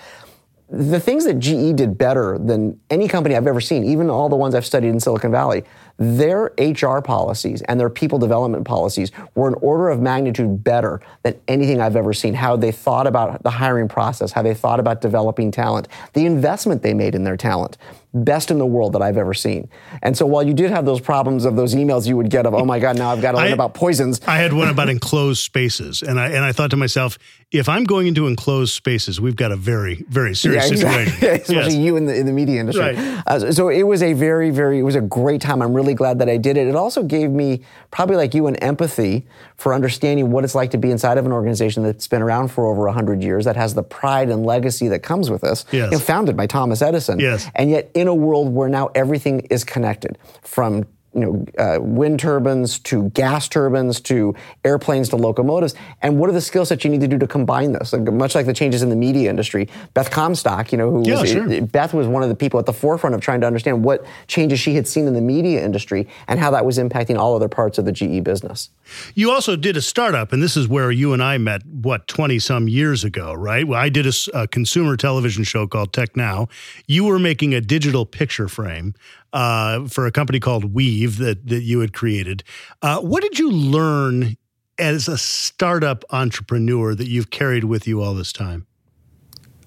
the 0.69 0.99
things 0.99 1.23
that 1.23 1.39
GE 1.39 1.75
did 1.77 1.97
better 1.97 2.37
than 2.37 2.79
any 2.89 3.07
company 3.07 3.35
I've 3.35 3.47
ever 3.47 3.61
seen, 3.61 3.85
even 3.85 4.09
all 4.09 4.27
the 4.27 4.35
ones 4.35 4.53
I've 4.53 4.65
studied 4.65 4.89
in 4.89 4.99
Silicon 4.99 5.31
Valley, 5.31 5.63
their 5.97 6.53
HR 6.59 7.01
policies 7.01 7.61
and 7.63 7.79
their 7.79 7.89
people 7.89 8.19
development 8.19 8.65
policies 8.65 9.11
were 9.35 9.47
an 9.47 9.55
order 9.55 9.89
of 9.89 9.99
magnitude 9.99 10.63
better 10.63 11.01
than 11.23 11.39
anything 11.47 11.81
I've 11.81 11.95
ever 11.95 12.13
seen. 12.13 12.33
How 12.33 12.55
they 12.55 12.71
thought 12.71 13.07
about 13.07 13.43
the 13.43 13.49
hiring 13.49 13.87
process, 13.87 14.31
how 14.31 14.41
they 14.41 14.53
thought 14.53 14.79
about 14.79 15.01
developing 15.01 15.51
talent, 15.51 15.87
the 16.13 16.25
investment 16.25 16.83
they 16.83 16.93
made 16.93 17.15
in 17.15 17.23
their 17.23 17.37
talent 17.37 17.77
best 18.13 18.51
in 18.51 18.57
the 18.57 18.65
world 18.65 18.93
that 18.93 19.01
I've 19.01 19.17
ever 19.17 19.33
seen. 19.33 19.69
And 20.01 20.17
so 20.17 20.25
while 20.25 20.43
you 20.43 20.53
did 20.53 20.71
have 20.71 20.85
those 20.85 21.01
problems 21.01 21.45
of 21.45 21.55
those 21.55 21.75
emails 21.75 22.07
you 22.07 22.17
would 22.17 22.29
get 22.29 22.45
of, 22.45 22.53
oh 22.53 22.65
my 22.65 22.79
God, 22.79 22.97
now 22.97 23.11
I've 23.11 23.21
got 23.21 23.31
to 23.31 23.37
learn 23.37 23.47
I, 23.47 23.51
about 23.51 23.73
poisons. 23.73 24.21
I 24.25 24.37
had 24.37 24.53
one 24.53 24.69
about 24.69 24.89
enclosed 24.89 25.43
spaces. 25.43 26.01
And 26.01 26.19
I, 26.19 26.27
and 26.27 26.43
I 26.43 26.51
thought 26.51 26.71
to 26.71 26.77
myself, 26.77 27.17
if 27.51 27.69
I'm 27.69 27.85
going 27.85 28.07
into 28.07 28.27
enclosed 28.27 28.73
spaces, 28.73 29.21
we've 29.21 29.37
got 29.37 29.53
a 29.53 29.55
very, 29.55 30.03
very 30.09 30.35
serious 30.35 30.65
yeah, 30.65 30.71
exactly. 30.71 31.05
situation. 31.05 31.41
Especially 31.41 31.75
yes. 31.75 31.85
you 31.85 31.95
in 31.95 32.05
the, 32.05 32.13
in 32.13 32.25
the 32.25 32.33
media 32.33 32.59
industry. 32.59 32.95
Right. 32.95 33.23
Uh, 33.25 33.53
so 33.53 33.69
it 33.69 33.83
was 33.83 34.03
a 34.03 34.11
very, 34.11 34.49
very, 34.49 34.79
it 34.79 34.83
was 34.83 34.95
a 34.95 35.01
great 35.01 35.39
time. 35.39 35.61
I'm 35.61 35.73
really 35.73 35.93
glad 35.93 36.19
that 36.19 36.27
I 36.27 36.35
did 36.35 36.57
it. 36.57 36.67
It 36.67 36.75
also 36.75 37.03
gave 37.03 37.31
me, 37.31 37.61
probably 37.89 38.17
like 38.17 38.33
you, 38.33 38.47
an 38.47 38.57
empathy 38.57 39.25
for 39.55 39.73
understanding 39.73 40.29
what 40.29 40.43
it's 40.43 40.55
like 40.55 40.71
to 40.71 40.77
be 40.77 40.91
inside 40.91 41.17
of 41.17 41.25
an 41.25 41.31
organization 41.31 41.83
that's 41.83 42.07
been 42.07 42.21
around 42.21 42.49
for 42.49 42.65
over 42.65 42.81
100 42.81 43.23
years, 43.23 43.45
that 43.45 43.55
has 43.55 43.73
the 43.73 43.83
pride 43.83 44.29
and 44.29 44.45
legacy 44.45 44.89
that 44.89 44.99
comes 44.99 45.29
with 45.29 45.41
this, 45.41 45.63
yes. 45.71 45.85
you 45.85 45.97
know, 45.97 45.99
founded 45.99 46.35
by 46.35 46.47
Thomas 46.47 46.81
Edison. 46.81 47.17
Yes. 47.17 47.49
And 47.55 47.69
yet 47.69 47.89
in 47.93 48.09
a 48.09 48.15
world 48.15 48.53
where 48.53 48.67
now 48.67 48.87
everything 48.93 49.39
is 49.49 49.63
connected 49.63 50.17
from 50.41 50.85
you 51.17 51.25
know, 51.25 51.45
uh, 51.57 51.81
wind 51.81 52.19
turbines 52.19 52.77
to 52.77 53.09
gas 53.09 53.49
turbines 53.49 53.99
to 54.01 54.35
airplanes 54.63 55.09
to 55.09 55.15
locomotives. 55.15 55.73
And 56.03 56.19
what 56.19 56.29
are 56.29 56.33
the 56.33 56.41
skill 56.41 56.63
sets 56.63 56.83
you 56.83 56.91
need 56.91 57.01
to 57.01 57.07
do 57.07 57.17
to 57.17 57.25
combine 57.25 57.71
this? 57.71 57.91
Like, 57.91 58.03
much 58.13 58.35
like 58.35 58.45
the 58.45 58.53
changes 58.53 58.83
in 58.83 58.89
the 58.89 58.95
media 58.95 59.27
industry, 59.27 59.67
Beth 59.95 60.11
Comstock, 60.11 60.71
you 60.71 60.77
know, 60.77 60.91
who 60.91 61.09
yeah, 61.09 61.19
was, 61.19 61.31
sure. 61.31 61.61
Beth 61.63 61.95
was 61.95 62.05
one 62.05 62.21
of 62.21 62.29
the 62.29 62.35
people 62.35 62.59
at 62.59 62.67
the 62.67 62.73
forefront 62.73 63.15
of 63.15 63.21
trying 63.21 63.41
to 63.41 63.47
understand 63.47 63.83
what 63.83 64.05
changes 64.27 64.59
she 64.59 64.75
had 64.75 64.87
seen 64.87 65.07
in 65.07 65.15
the 65.15 65.21
media 65.21 65.65
industry 65.65 66.07
and 66.27 66.39
how 66.39 66.51
that 66.51 66.63
was 66.63 66.77
impacting 66.77 67.17
all 67.17 67.35
other 67.35 67.49
parts 67.49 67.79
of 67.79 67.85
the 67.85 67.91
GE 67.91 68.23
business. 68.23 68.69
You 69.15 69.31
also 69.31 69.55
did 69.55 69.75
a 69.75 69.81
startup, 69.81 70.31
and 70.31 70.43
this 70.43 70.55
is 70.55 70.67
where 70.67 70.91
you 70.91 71.13
and 71.13 71.23
I 71.23 71.39
met, 71.39 71.65
what, 71.65 72.07
20 72.07 72.37
some 72.37 72.67
years 72.67 73.03
ago, 73.03 73.33
right? 73.33 73.67
Well, 73.67 73.81
I 73.81 73.89
did 73.89 74.05
a, 74.05 74.13
a 74.35 74.47
consumer 74.47 74.95
television 74.95 75.43
show 75.43 75.65
called 75.65 75.93
Tech 75.93 76.15
Now. 76.15 76.47
You 76.85 77.05
were 77.05 77.17
making 77.17 77.55
a 77.55 77.61
digital 77.61 78.05
picture 78.05 78.47
frame 78.47 78.93
uh, 79.33 79.87
for 79.87 80.05
a 80.05 80.11
company 80.11 80.39
called 80.39 80.73
Weave 80.73 81.17
that, 81.17 81.47
that 81.47 81.63
you 81.63 81.79
had 81.79 81.93
created. 81.93 82.43
Uh, 82.81 82.99
what 83.01 83.21
did 83.21 83.39
you 83.39 83.51
learn 83.51 84.37
as 84.77 85.07
a 85.07 85.17
startup 85.17 86.03
entrepreneur 86.11 86.93
that 86.95 87.07
you've 87.07 87.29
carried 87.29 87.63
with 87.63 87.87
you 87.87 88.01
all 88.01 88.13
this 88.13 88.31
time? 88.31 88.67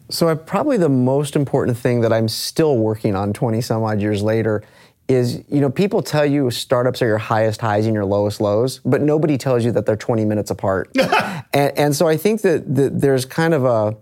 So, 0.08 0.28
I, 0.28 0.34
probably 0.34 0.76
the 0.76 0.88
most 0.88 1.36
important 1.36 1.76
thing 1.78 2.00
that 2.00 2.12
I'm 2.12 2.28
still 2.28 2.76
working 2.76 3.14
on 3.14 3.32
20 3.32 3.60
some 3.60 3.82
odd 3.84 4.00
years 4.00 4.22
later 4.22 4.64
is 5.10 5.42
you 5.48 5.60
know 5.60 5.68
people 5.68 6.02
tell 6.02 6.24
you 6.24 6.50
startups 6.50 7.02
are 7.02 7.06
your 7.06 7.18
highest 7.18 7.60
highs 7.60 7.84
and 7.84 7.94
your 7.94 8.04
lowest 8.04 8.40
lows 8.40 8.80
but 8.84 9.00
nobody 9.00 9.36
tells 9.36 9.64
you 9.64 9.72
that 9.72 9.84
they're 9.84 9.96
20 9.96 10.24
minutes 10.24 10.52
apart 10.52 10.88
and, 11.52 11.76
and, 11.76 11.96
so 11.96 12.06
i 12.06 12.16
think 12.16 12.42
that, 12.42 12.72
that 12.72 13.00
there's 13.00 13.24
kind 13.24 13.52
of 13.52 13.64
a, 13.64 13.96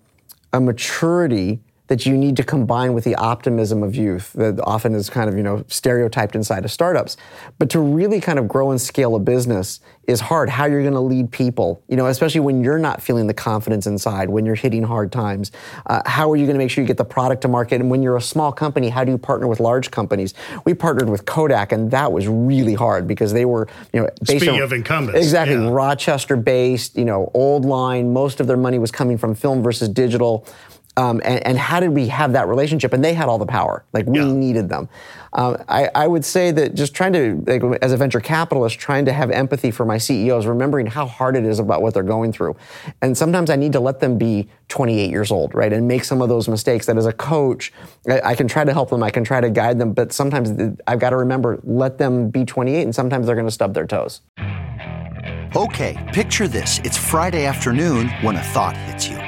a 0.53 0.61
maturity 0.61 1.61
that 1.89 2.07
you 2.07 2.17
need 2.17 2.37
to 2.37 2.45
combine 2.45 2.93
with 2.95 3.05
the 3.05 3.15
optimism 3.17 3.83
of 3.83 3.97
youth 3.97 4.33
that 4.35 4.61
often 4.63 4.95
is 4.95 5.11
kind 5.11 5.29
of, 5.29 5.37
you 5.37 5.43
know, 5.43 5.65
stereotyped 5.69 6.35
inside 6.35 6.65
of 6.65 6.71
startups. 6.71 7.17
But 7.59 7.71
to 7.71 7.81
really 7.81 8.21
kind 8.21 8.39
of 8.39 8.47
grow 8.47 8.71
and 8.71 8.81
scale 8.81 9.17
a 9.17 9.19
business 9.19 9.81
is 10.07 10.21
hard. 10.21 10.49
How 10.49 10.65
you're 10.65 10.83
going 10.83 10.95
to 10.95 11.01
lead 11.01 11.31
people, 11.31 11.83
you 11.89 11.97
know, 11.97 12.07
especially 12.07 12.41
when 12.41 12.65
you're 12.65 12.79
not 12.79 13.03
feeling 13.03 13.27
the 13.27 13.35
confidence 13.35 13.87
inside, 13.87 14.31
when 14.31 14.47
you're 14.47 14.55
hitting 14.55 14.83
hard 14.83 15.13
times. 15.13 15.53
Uh, 15.87 16.01
how 16.07 16.31
are 16.31 16.37
you 16.37 16.47
going 16.47 16.55
to 16.55 16.59
make 16.59 16.71
sure 16.71 16.83
you 16.83 16.89
get 16.89 16.97
the 16.97 17.05
product 17.05 17.43
to 17.43 17.49
market? 17.49 17.81
And 17.81 17.91
when 17.91 18.03
you're 18.03 18.17
a 18.17 18.23
small 18.23 18.51
company, 18.51 18.89
how 18.89 19.05
do 19.05 19.13
you 19.13 19.19
partner 19.19 19.47
with 19.47 19.61
large 19.61 19.91
companies? 19.91 20.33
We 20.65 20.73
partnered 20.73 21.11
with 21.11 21.27
Kodak, 21.27 21.73
and 21.73 21.91
that 21.91 22.11
was 22.11 22.27
really 22.27 22.75
hard 22.75 23.07
because 23.07 23.33
they 23.33 23.45
were, 23.45 23.69
you 23.93 24.01
know, 24.01 24.09
based 24.21 24.41
Speaking 24.41 24.57
on, 24.57 24.63
of 24.63 24.73
incumbents, 24.73 25.19
exactly 25.19 25.57
yeah. 25.57 25.69
Rochester 25.69 26.37
based, 26.37 26.97
you 26.97 27.05
know, 27.05 27.31
old 27.35 27.67
line. 27.67 28.13
Most 28.13 28.41
of 28.41 28.47
their 28.47 28.57
money 28.57 28.79
was 28.79 28.91
coming 28.91 29.19
from 29.19 29.35
film 29.35 29.63
versus 29.63 29.89
digital. 29.89 30.47
Um, 30.99 31.21
and, 31.25 31.47
and, 31.47 31.57
how 31.57 31.79
did 31.79 31.91
we 31.91 32.09
have 32.09 32.33
that 32.33 32.49
relationship? 32.49 32.93
And 32.93 33.05
they 33.05 33.15
had 33.15 33.29
all 33.29 33.39
the 33.39 33.47
power. 33.47 33.85
Like 33.93 34.07
we 34.07 34.19
yeah. 34.19 34.33
needed 34.33 34.69
them. 34.69 34.89
Um, 35.33 35.63
I, 35.69 35.89
I, 35.95 36.09
would 36.09 36.25
say 36.25 36.51
that 36.51 36.75
just 36.75 36.93
trying 36.93 37.13
to, 37.13 37.41
like, 37.47 37.63
as 37.83 37.93
a 37.93 37.97
venture 37.97 38.19
capitalist, 38.19 38.81
trying 38.81 39.05
to 39.05 39.13
have 39.13 39.31
empathy 39.31 39.71
for 39.71 39.85
my 39.85 39.97
CEOs, 39.97 40.47
remembering 40.47 40.87
how 40.87 41.07
hard 41.07 41.37
it 41.37 41.45
is 41.45 41.61
about 41.61 41.83
what 41.83 41.95
they're 41.95 42.03
going 42.03 42.33
through. 42.33 42.57
And 43.01 43.17
sometimes 43.17 43.49
I 43.49 43.55
need 43.55 43.73
to 43.75 43.81
let 43.81 44.01
them 44.01 44.19
be 44.19 44.49
28 44.69 45.09
years 45.09 45.31
old, 45.31 45.55
right, 45.55 45.73
and 45.73 45.87
make 45.87 46.03
some 46.03 46.21
of 46.21 46.29
those 46.29 46.49
mistakes. 46.49 46.87
That 46.87 46.97
as 46.97 47.07
a 47.07 47.13
coach, 47.13 47.73
I, 48.09 48.21
I 48.21 48.35
can 48.35 48.49
try 48.49 48.65
to 48.65 48.73
help 48.73 48.91
them, 48.91 49.05
I 49.05 49.11
can 49.11 49.23
try 49.23 49.41
to 49.41 49.51
guide 49.51 49.79
them, 49.79 49.93
but 49.93 50.13
sometimes 50.13 50.51
I've 50.89 50.99
got 50.99 51.11
to 51.11 51.17
remember, 51.17 51.61
let 51.63 51.99
them 51.99 52.31
be 52.31 52.45
28, 52.45 52.83
and 52.83 52.95
sometimes 52.95 53.27
they're 53.27 53.37
going 53.37 53.47
to 53.47 53.53
stub 53.53 53.73
their 53.73 53.87
toes. 53.87 54.23
Okay, 55.55 55.97
picture 56.13 56.49
this: 56.49 56.81
it's 56.83 56.97
Friday 56.97 57.45
afternoon 57.45 58.09
when 58.23 58.35
a 58.35 58.43
thought 58.43 58.77
hits 58.77 59.09
you. 59.09 59.28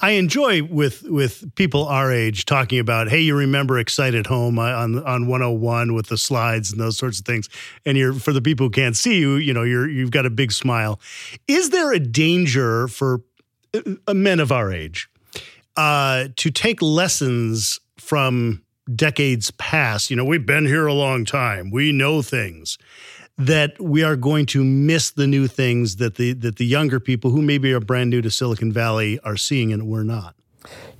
I 0.00 0.12
enjoy 0.12 0.62
with 0.62 1.02
with 1.02 1.54
people 1.54 1.86
our 1.86 2.12
age 2.12 2.44
talking 2.44 2.78
about, 2.78 3.08
hey, 3.08 3.20
you 3.20 3.36
remember 3.36 3.78
Excited 3.78 4.26
Home 4.26 4.58
on 4.58 5.02
on 5.04 5.26
101 5.26 5.94
with 5.94 6.06
the 6.06 6.18
slides 6.18 6.70
and 6.70 6.80
those 6.80 6.96
sorts 6.96 7.20
of 7.20 7.26
things. 7.26 7.48
And 7.84 7.96
you're 7.98 8.12
for 8.12 8.32
the 8.32 8.42
people 8.42 8.66
who 8.66 8.70
can't 8.70 8.96
see 8.96 9.18
you, 9.18 9.36
you 9.36 9.52
know, 9.52 9.62
you're 9.62 9.88
you've 9.88 10.10
got 10.10 10.26
a 10.26 10.30
big 10.30 10.52
smile. 10.52 11.00
Is 11.48 11.70
there 11.70 11.92
a 11.92 11.98
danger 11.98 12.88
for 12.88 13.22
uh, 13.74 14.14
men 14.14 14.40
of 14.40 14.52
our 14.52 14.72
age 14.72 15.08
uh, 15.76 16.28
to 16.36 16.50
take 16.50 16.80
lessons 16.82 17.80
from 17.98 18.62
decades 18.94 19.50
past? 19.52 20.10
You 20.10 20.16
know, 20.16 20.24
we've 20.24 20.46
been 20.46 20.66
here 20.66 20.86
a 20.86 20.94
long 20.94 21.24
time. 21.24 21.70
We 21.70 21.92
know 21.92 22.22
things 22.22 22.78
that 23.40 23.80
we 23.80 24.02
are 24.02 24.16
going 24.16 24.44
to 24.44 24.62
miss 24.62 25.10
the 25.10 25.26
new 25.26 25.46
things 25.46 25.96
that 25.96 26.16
the 26.16 26.34
that 26.34 26.56
the 26.56 26.66
younger 26.66 27.00
people 27.00 27.30
who 27.30 27.40
maybe 27.40 27.72
are 27.72 27.80
brand 27.80 28.10
new 28.10 28.20
to 28.20 28.30
Silicon 28.30 28.70
Valley 28.70 29.18
are 29.20 29.36
seeing 29.36 29.72
and 29.72 29.86
we're 29.86 30.02
not. 30.02 30.34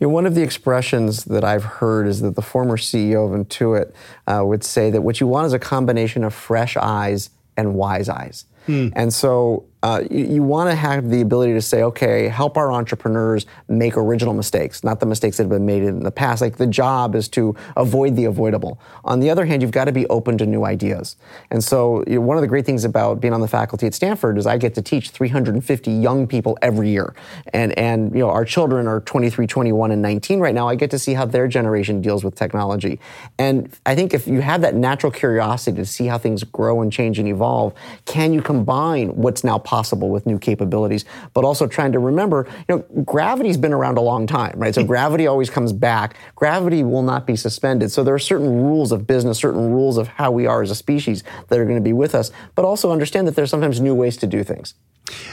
You 0.01 0.07
know, 0.07 0.09
one 0.09 0.25
of 0.25 0.35
the 0.35 0.43
expressions 0.43 1.25
that 1.25 1.45
I've 1.45 1.65
heard 1.65 2.07
is 2.07 2.23
that 2.23 2.35
the 2.35 2.43
former 2.43 2.79
CEO 2.79 3.27
of 3.27 3.39
Intuit 3.39 3.93
uh, 4.27 4.43
would 4.45 4.65
say 4.65 4.91
that 4.91 5.03
what 5.03 5.21
you 5.21 5.27
want 5.27 5.47
is 5.47 5.53
a 5.53 5.59
combination 5.59 6.25
of 6.25 6.33
fresh 6.33 6.79
eyes 6.79 7.29
and 7.59 7.75
wise 7.75 8.09
eyes. 8.09 8.47
Hmm. 8.65 8.89
And 8.95 9.13
so 9.13 9.67
uh, 9.83 10.03
you, 10.11 10.27
you 10.27 10.43
want 10.43 10.69
to 10.69 10.75
have 10.75 11.09
the 11.09 11.21
ability 11.21 11.55
to 11.55 11.63
say, 11.63 11.83
okay, 11.83 12.29
help 12.29 12.57
our 12.57 12.71
entrepreneurs 12.71 13.47
make 13.69 13.97
original 13.97 14.35
mistakes, 14.35 14.85
not 14.85 15.01
the 15.01 15.07
mistakes 15.07 15.39
that 15.39 15.45
have 15.45 15.51
been 15.51 15.65
made 15.65 15.83
in 15.83 16.01
the 16.01 16.11
past. 16.11 16.43
Like 16.43 16.59
the 16.59 16.67
job 16.67 17.15
is 17.15 17.29
to 17.31 17.55
avoid 17.77 18.15
the 18.17 18.27
avoidable. 18.27 18.79
On 19.05 19.21
the 19.21 19.31
other 19.31 19.47
hand, 19.47 19.63
you've 19.63 19.71
got 19.71 19.87
to 19.87 19.93
be 19.93 20.07
open 20.09 20.37
to 20.39 20.47
new 20.47 20.65
ideas. 20.65 21.17
And 21.51 21.65
so 21.65 22.05
you 22.07 22.17
know, 22.17 22.21
one 22.21 22.37
of 22.37 22.43
the 22.43 22.47
great 22.47 22.67
things 22.67 22.85
about 22.85 23.21
being 23.21 23.33
on 23.33 23.41
the 23.41 23.49
faculty 23.49 23.87
at 23.87 23.95
Stanford 23.95 24.37
is 24.37 24.47
I 24.47 24.59
get 24.59 24.75
to 24.75 24.83
teach 24.83 25.11
350 25.11 25.91
young 25.91 26.27
people 26.27 26.59
every 26.61 26.91
year. 26.91 27.15
And, 27.55 27.77
and 27.79 28.13
you 28.13 28.21
know, 28.21 28.31
our 28.31 28.45
children 28.45 28.87
are 28.87 29.01
23, 29.01 29.47
21, 29.47 29.93
and 29.93 30.03
19 30.03 30.41
right 30.41 30.55
now. 30.55 30.69
I 30.69 30.75
get 30.75 30.91
to 30.91 30.99
see 30.99 31.15
how 31.15 31.25
their 31.25 31.49
generation 31.49 32.03
deals 32.03 32.23
with 32.23 32.35
technology. 32.35 33.01
And 33.39 33.75
I 33.87 33.95
think 33.95 34.13
if 34.13 34.27
you 34.27 34.41
have 34.41 34.61
that 34.61 34.75
natural 34.75 35.11
curiosity 35.11 35.77
to 35.79 35.87
see 35.87 36.07
how 36.07 36.19
things 36.19 36.45
grow 36.45 36.83
and 36.83 36.93
change 36.93 37.19
and 37.19 37.27
evolve, 37.27 37.73
can 38.05 38.35
you 38.35 38.43
combine 38.43 39.17
what's 39.17 39.43
now 39.43 39.59
possible 39.59 39.70
with 39.71 40.27
new 40.27 40.39
capabilities, 40.39 41.05
but 41.35 41.45
also 41.45 41.67
trying 41.67 41.93
to 41.93 41.99
remember, 41.99 42.47
you 42.69 42.77
know, 42.77 43.03
gravity's 43.05 43.57
been 43.57 43.73
around 43.73 43.99
a 43.99 44.01
long 44.01 44.27
time, 44.27 44.59
right? 44.59 44.75
So 44.75 44.83
mm. 44.83 44.87
gravity 44.87 45.27
always 45.27 45.51
comes 45.51 45.73
back. 45.73 46.17
Gravity 46.35 46.83
will 46.83 47.03
not 47.03 47.27
be 47.27 47.37
suspended. 47.37 47.91
So 47.91 48.03
there 48.03 48.15
are 48.15 48.19
certain 48.19 48.63
rules 48.63 48.93
of 48.93 49.07
business, 49.07 49.39
certain 49.39 49.71
rules 49.71 49.97
of 49.97 50.09
how 50.09 50.31
we 50.31 50.47
are 50.47 50.63
as 50.63 50.71
a 50.71 50.75
species 50.75 51.23
that 51.49 51.59
are 51.59 51.65
going 51.65 51.77
to 51.77 51.83
be 51.83 51.93
with 51.93 52.15
us, 52.15 52.31
but 52.55 52.65
also 52.65 52.91
understand 52.91 53.27
that 53.29 53.37
there's 53.37 53.51
sometimes 53.51 53.81
new 53.81 53.95
ways 53.95 54.17
to 54.19 54.27
do 54.27 54.43
things. 54.45 54.75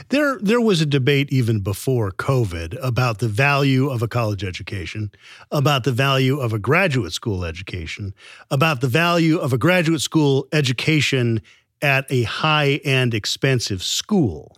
There, 0.09 0.39
there 0.39 0.61
was 0.61 0.81
a 0.81 0.85
debate 0.85 1.31
even 1.31 1.59
before 1.59 2.11
COVID 2.11 2.77
about 2.81 3.19
the 3.19 3.27
value 3.27 3.89
of 3.89 4.01
a 4.01 4.07
college 4.07 4.43
education, 4.43 5.11
about 5.51 5.83
the 5.83 5.91
value 5.91 6.39
of 6.39 6.53
a 6.53 6.59
graduate 6.59 7.13
school 7.13 7.45
education, 7.45 8.13
about 8.49 8.81
the 8.81 8.87
value 8.87 9.37
of 9.37 9.53
a 9.53 9.57
graduate 9.57 10.01
school 10.01 10.47
education 10.51 11.41
at 11.81 12.05
a 12.09 12.23
high 12.23 12.79
end 12.83 13.13
expensive 13.13 13.83
school. 13.83 14.57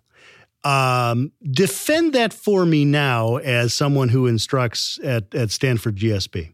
Um, 0.63 1.31
defend 1.51 2.13
that 2.13 2.33
for 2.33 2.65
me 2.65 2.83
now 2.83 3.37
as 3.37 3.73
someone 3.73 4.09
who 4.09 4.27
instructs 4.27 4.99
at, 5.03 5.33
at 5.33 5.51
Stanford 5.51 5.95
GSB. 5.95 6.53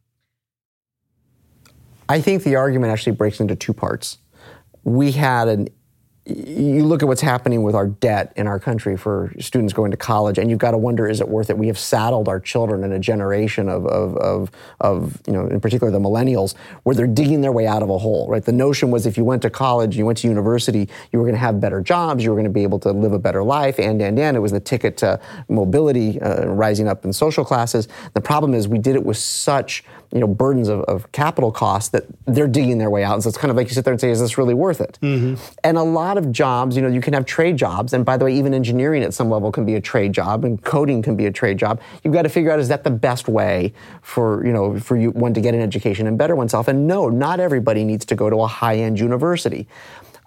I 2.08 2.22
think 2.22 2.44
the 2.44 2.56
argument 2.56 2.94
actually 2.94 3.14
breaks 3.14 3.40
into 3.40 3.56
two 3.56 3.74
parts. 3.74 4.20
We 4.84 5.12
had 5.12 5.48
an 5.48 5.70
you 6.25 6.84
look 6.84 7.03
at 7.03 7.08
what's 7.08 7.22
happening 7.22 7.62
with 7.62 7.75
our 7.75 7.86
debt 7.86 8.34
in 8.36 8.48
our 8.48 8.60
country 8.60 8.98
for 8.98 9.32
students 9.39 9.74
going 9.74 9.91
to 9.91 9.98
college, 9.98 10.39
and 10.39 10.50
you've 10.50 10.60
got 10.60 10.72
to 10.72 10.77
wonder, 10.77 11.08
is 11.08 11.22
it 11.22 11.27
worth 11.27 11.51
it? 11.51 11.58
We 11.58 11.67
have 11.67 11.77
saddled 11.77 12.27
our 12.27 12.39
children 12.39 12.84
in 12.84 12.91
a 12.91 13.00
generation 13.00 13.70
of, 13.70 13.86
of, 13.86 14.17
of, 14.17 14.51
of, 14.82 15.22
you 15.27 15.34
know, 15.34 15.46
in 15.46 15.62
particular 15.62 15.91
the 15.91 16.00
millennials, 16.00 16.55
where 16.82 16.96
they're 16.96 17.05
digging 17.05 17.41
their 17.41 17.51
way 17.51 17.67
out 17.67 17.84
of 17.84 17.91
a 17.91 17.98
hole, 18.00 18.27
right? 18.27 18.44
The 18.44 18.51
notion 18.51 18.89
was 18.89 19.05
if 19.05 19.17
you 19.17 19.24
went 19.24 19.44
to 19.44 19.51
college, 19.51 19.98
you 19.98 20.05
went 20.05 20.17
to 20.20 20.27
university, 20.27 20.89
you 21.12 21.20
were 21.20 21.25
going 21.25 21.36
to 21.36 21.39
have 21.39 21.62
better 21.62 21.79
jobs, 21.79 22.24
you 22.24 22.32
were 22.32 22.36
going 22.36 22.46
to 22.46 22.50
be 22.50 22.63
able 22.63 22.79
to 22.79 22.91
live 22.91 23.13
a 23.13 23.20
better 23.20 23.44
life, 23.44 23.79
and, 23.79 24.01
and, 24.01 24.17
and. 24.17 24.36
It 24.36 24.39
was 24.39 24.51
the 24.51 24.60
ticket 24.60 24.98
to 24.98 25.20
mobility, 25.48 26.20
uh, 26.22 26.48
rising 26.48 26.88
up 26.88 27.05
in 27.05 27.13
social 27.13 27.46
classes. 27.46 27.88
The 28.15 28.22
problem 28.22 28.55
is 28.55 28.67
we 28.67 28.79
did 28.79 28.96
it 28.96 29.03
with 29.03 29.17
such 29.17 29.84
you 30.15 30.22
know 30.22 30.27
burdens 30.27 30.70
of, 30.70 30.82
of, 30.84 31.12
capital 31.12 31.51
costs 31.51 31.89
that 31.89 32.05
they're 32.25 32.48
digging 32.48 32.77
their 32.77 32.89
way 32.89 33.03
out. 33.03 33.13
And 33.15 33.24
so 33.24 33.29
it's 33.29 33.38
kind 33.38 33.51
of 33.51 33.58
like 33.58 33.67
you 33.67 33.74
sit 33.74 33.84
there 33.84 33.94
and 33.94 34.00
say, 34.00 34.10
is 34.12 34.20
this 34.20 34.38
really 34.38 34.53
worth 34.53 34.82
it? 34.82 34.98
Mm-hmm. 35.01 35.41
And 35.63 35.77
a 35.77 35.84
lot 35.84 36.15
lot 36.16 36.26
of 36.26 36.32
jobs, 36.32 36.76
you 36.76 36.82
know, 36.82 36.88
you 36.88 37.02
can 37.02 37.14
have 37.14 37.26
trade 37.26 37.58
jobs. 37.58 37.94
And 37.94 38.06
by 38.06 38.18
the 38.18 38.26
way, 38.26 38.34
even 38.36 38.54
engineering 38.54 39.04
at 39.04 39.14
some 39.14 39.30
level 39.30 39.52
can 39.52 39.66
be 39.66 39.76
a 39.76 39.82
trade 39.82 40.14
job 40.14 40.46
and 40.46 40.62
coding 40.64 41.02
can 41.02 41.16
be 41.16 41.26
a 41.26 41.32
trade 41.32 41.58
job. 41.58 41.82
You've 42.04 42.14
got 42.14 42.24
to 42.24 42.30
figure 42.30 42.52
out 42.52 42.60
is 42.60 42.70
that 42.70 42.84
the 42.84 42.92
best 42.92 43.28
way 43.28 43.74
for, 44.02 44.46
you 44.46 44.54
know, 44.54 44.80
for 44.80 44.98
you 44.98 45.12
one 45.12 45.34
to 45.34 45.42
get 45.42 45.54
an 45.54 45.62
education 45.62 46.08
and 46.08 46.18
better 46.18 46.36
oneself? 46.36 46.68
And 46.68 46.88
no, 46.88 47.10
not 47.10 47.40
everybody 47.40 47.84
needs 47.84 48.06
to 48.06 48.16
go 48.16 48.30
to 48.30 48.38
a 48.42 48.48
high-end 48.48 49.00
university. 49.00 49.68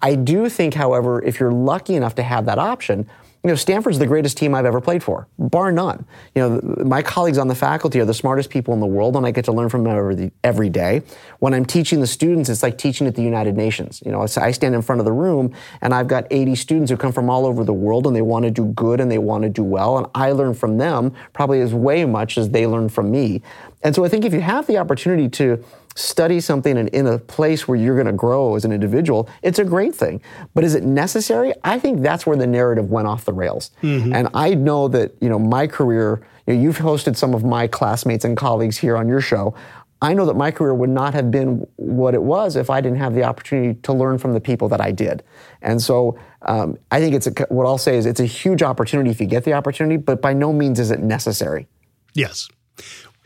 I 0.00 0.14
do 0.14 0.48
think, 0.48 0.74
however, 0.74 1.22
if 1.24 1.40
you're 1.40 1.52
lucky 1.52 1.94
enough 1.94 2.14
to 2.16 2.22
have 2.22 2.46
that 2.46 2.58
option, 2.58 3.08
you 3.44 3.50
know, 3.50 3.54
Stanford's 3.54 4.00
the 4.00 4.06
greatest 4.06 4.36
team 4.36 4.52
I've 4.54 4.64
ever 4.64 4.80
played 4.80 5.02
for, 5.02 5.28
bar 5.38 5.70
none. 5.70 6.04
You 6.34 6.42
know, 6.42 6.84
my 6.84 7.02
colleagues 7.02 7.38
on 7.38 7.46
the 7.46 7.54
faculty 7.54 8.00
are 8.00 8.04
the 8.04 8.12
smartest 8.12 8.50
people 8.50 8.74
in 8.74 8.80
the 8.80 8.86
world, 8.86 9.14
and 9.14 9.24
I 9.24 9.30
get 9.30 9.44
to 9.44 9.52
learn 9.52 9.68
from 9.68 9.84
them 9.84 9.96
every, 9.96 10.32
every 10.42 10.68
day. 10.68 11.02
When 11.38 11.54
I'm 11.54 11.64
teaching 11.64 12.00
the 12.00 12.06
students, 12.08 12.48
it's 12.48 12.64
like 12.64 12.78
teaching 12.78 13.06
at 13.06 13.14
the 13.14 13.22
United 13.22 13.56
Nations. 13.56 14.02
You 14.04 14.10
know, 14.10 14.22
I 14.22 14.50
stand 14.50 14.74
in 14.74 14.82
front 14.82 15.00
of 15.00 15.04
the 15.04 15.12
room, 15.12 15.54
and 15.80 15.94
I've 15.94 16.08
got 16.08 16.26
80 16.32 16.56
students 16.56 16.90
who 16.90 16.96
come 16.96 17.12
from 17.12 17.30
all 17.30 17.46
over 17.46 17.62
the 17.62 17.72
world, 17.72 18.08
and 18.08 18.16
they 18.16 18.22
want 18.22 18.44
to 18.44 18.50
do 18.50 18.66
good 18.66 19.00
and 19.00 19.10
they 19.10 19.18
want 19.18 19.44
to 19.44 19.48
do 19.48 19.62
well, 19.62 19.98
and 19.98 20.08
I 20.14 20.32
learn 20.32 20.54
from 20.54 20.78
them 20.78 21.14
probably 21.32 21.60
as 21.60 21.72
way 21.72 22.04
much 22.04 22.38
as 22.38 22.50
they 22.50 22.66
learn 22.66 22.88
from 22.88 23.10
me. 23.10 23.42
And 23.82 23.94
so 23.94 24.04
I 24.04 24.08
think 24.08 24.24
if 24.24 24.32
you 24.32 24.40
have 24.40 24.66
the 24.66 24.78
opportunity 24.78 25.28
to 25.28 25.64
study 25.98 26.40
something 26.40 26.76
in, 26.76 26.88
in 26.88 27.06
a 27.06 27.18
place 27.18 27.66
where 27.66 27.76
you're 27.76 27.96
going 27.96 28.06
to 28.06 28.12
grow 28.12 28.54
as 28.54 28.64
an 28.64 28.72
individual, 28.72 29.28
it's 29.42 29.58
a 29.58 29.64
great 29.64 29.94
thing. 29.94 30.20
But 30.54 30.64
is 30.64 30.74
it 30.74 30.84
necessary? 30.84 31.52
I 31.64 31.78
think 31.78 32.02
that's 32.02 32.26
where 32.26 32.36
the 32.36 32.46
narrative 32.46 32.90
went 32.90 33.08
off 33.08 33.24
the 33.24 33.32
rails. 33.32 33.70
Mm-hmm. 33.82 34.14
And 34.14 34.28
I 34.32 34.54
know 34.54 34.88
that, 34.88 35.14
you 35.20 35.28
know, 35.28 35.38
my 35.38 35.66
career, 35.66 36.22
you 36.46 36.54
know, 36.54 36.60
you've 36.60 36.78
hosted 36.78 37.16
some 37.16 37.34
of 37.34 37.44
my 37.44 37.66
classmates 37.66 38.24
and 38.24 38.36
colleagues 38.36 38.78
here 38.78 38.96
on 38.96 39.08
your 39.08 39.20
show. 39.20 39.54
I 40.00 40.14
know 40.14 40.24
that 40.26 40.36
my 40.36 40.52
career 40.52 40.74
would 40.74 40.90
not 40.90 41.12
have 41.14 41.32
been 41.32 41.66
what 41.74 42.14
it 42.14 42.22
was 42.22 42.54
if 42.54 42.70
I 42.70 42.80
didn't 42.80 42.98
have 42.98 43.14
the 43.14 43.24
opportunity 43.24 43.80
to 43.80 43.92
learn 43.92 44.18
from 44.18 44.32
the 44.32 44.40
people 44.40 44.68
that 44.68 44.80
I 44.80 44.92
did. 44.92 45.24
And 45.60 45.82
so 45.82 46.16
um, 46.42 46.78
I 46.92 47.00
think 47.00 47.16
it's 47.16 47.26
a, 47.26 47.32
what 47.48 47.66
I'll 47.66 47.78
say 47.78 47.96
is 47.96 48.06
it's 48.06 48.20
a 48.20 48.24
huge 48.24 48.62
opportunity 48.62 49.10
if 49.10 49.20
you 49.20 49.26
get 49.26 49.42
the 49.42 49.54
opportunity, 49.54 49.96
but 49.96 50.22
by 50.22 50.32
no 50.32 50.52
means 50.52 50.78
is 50.78 50.92
it 50.92 51.00
necessary. 51.00 51.66
Yes 52.14 52.48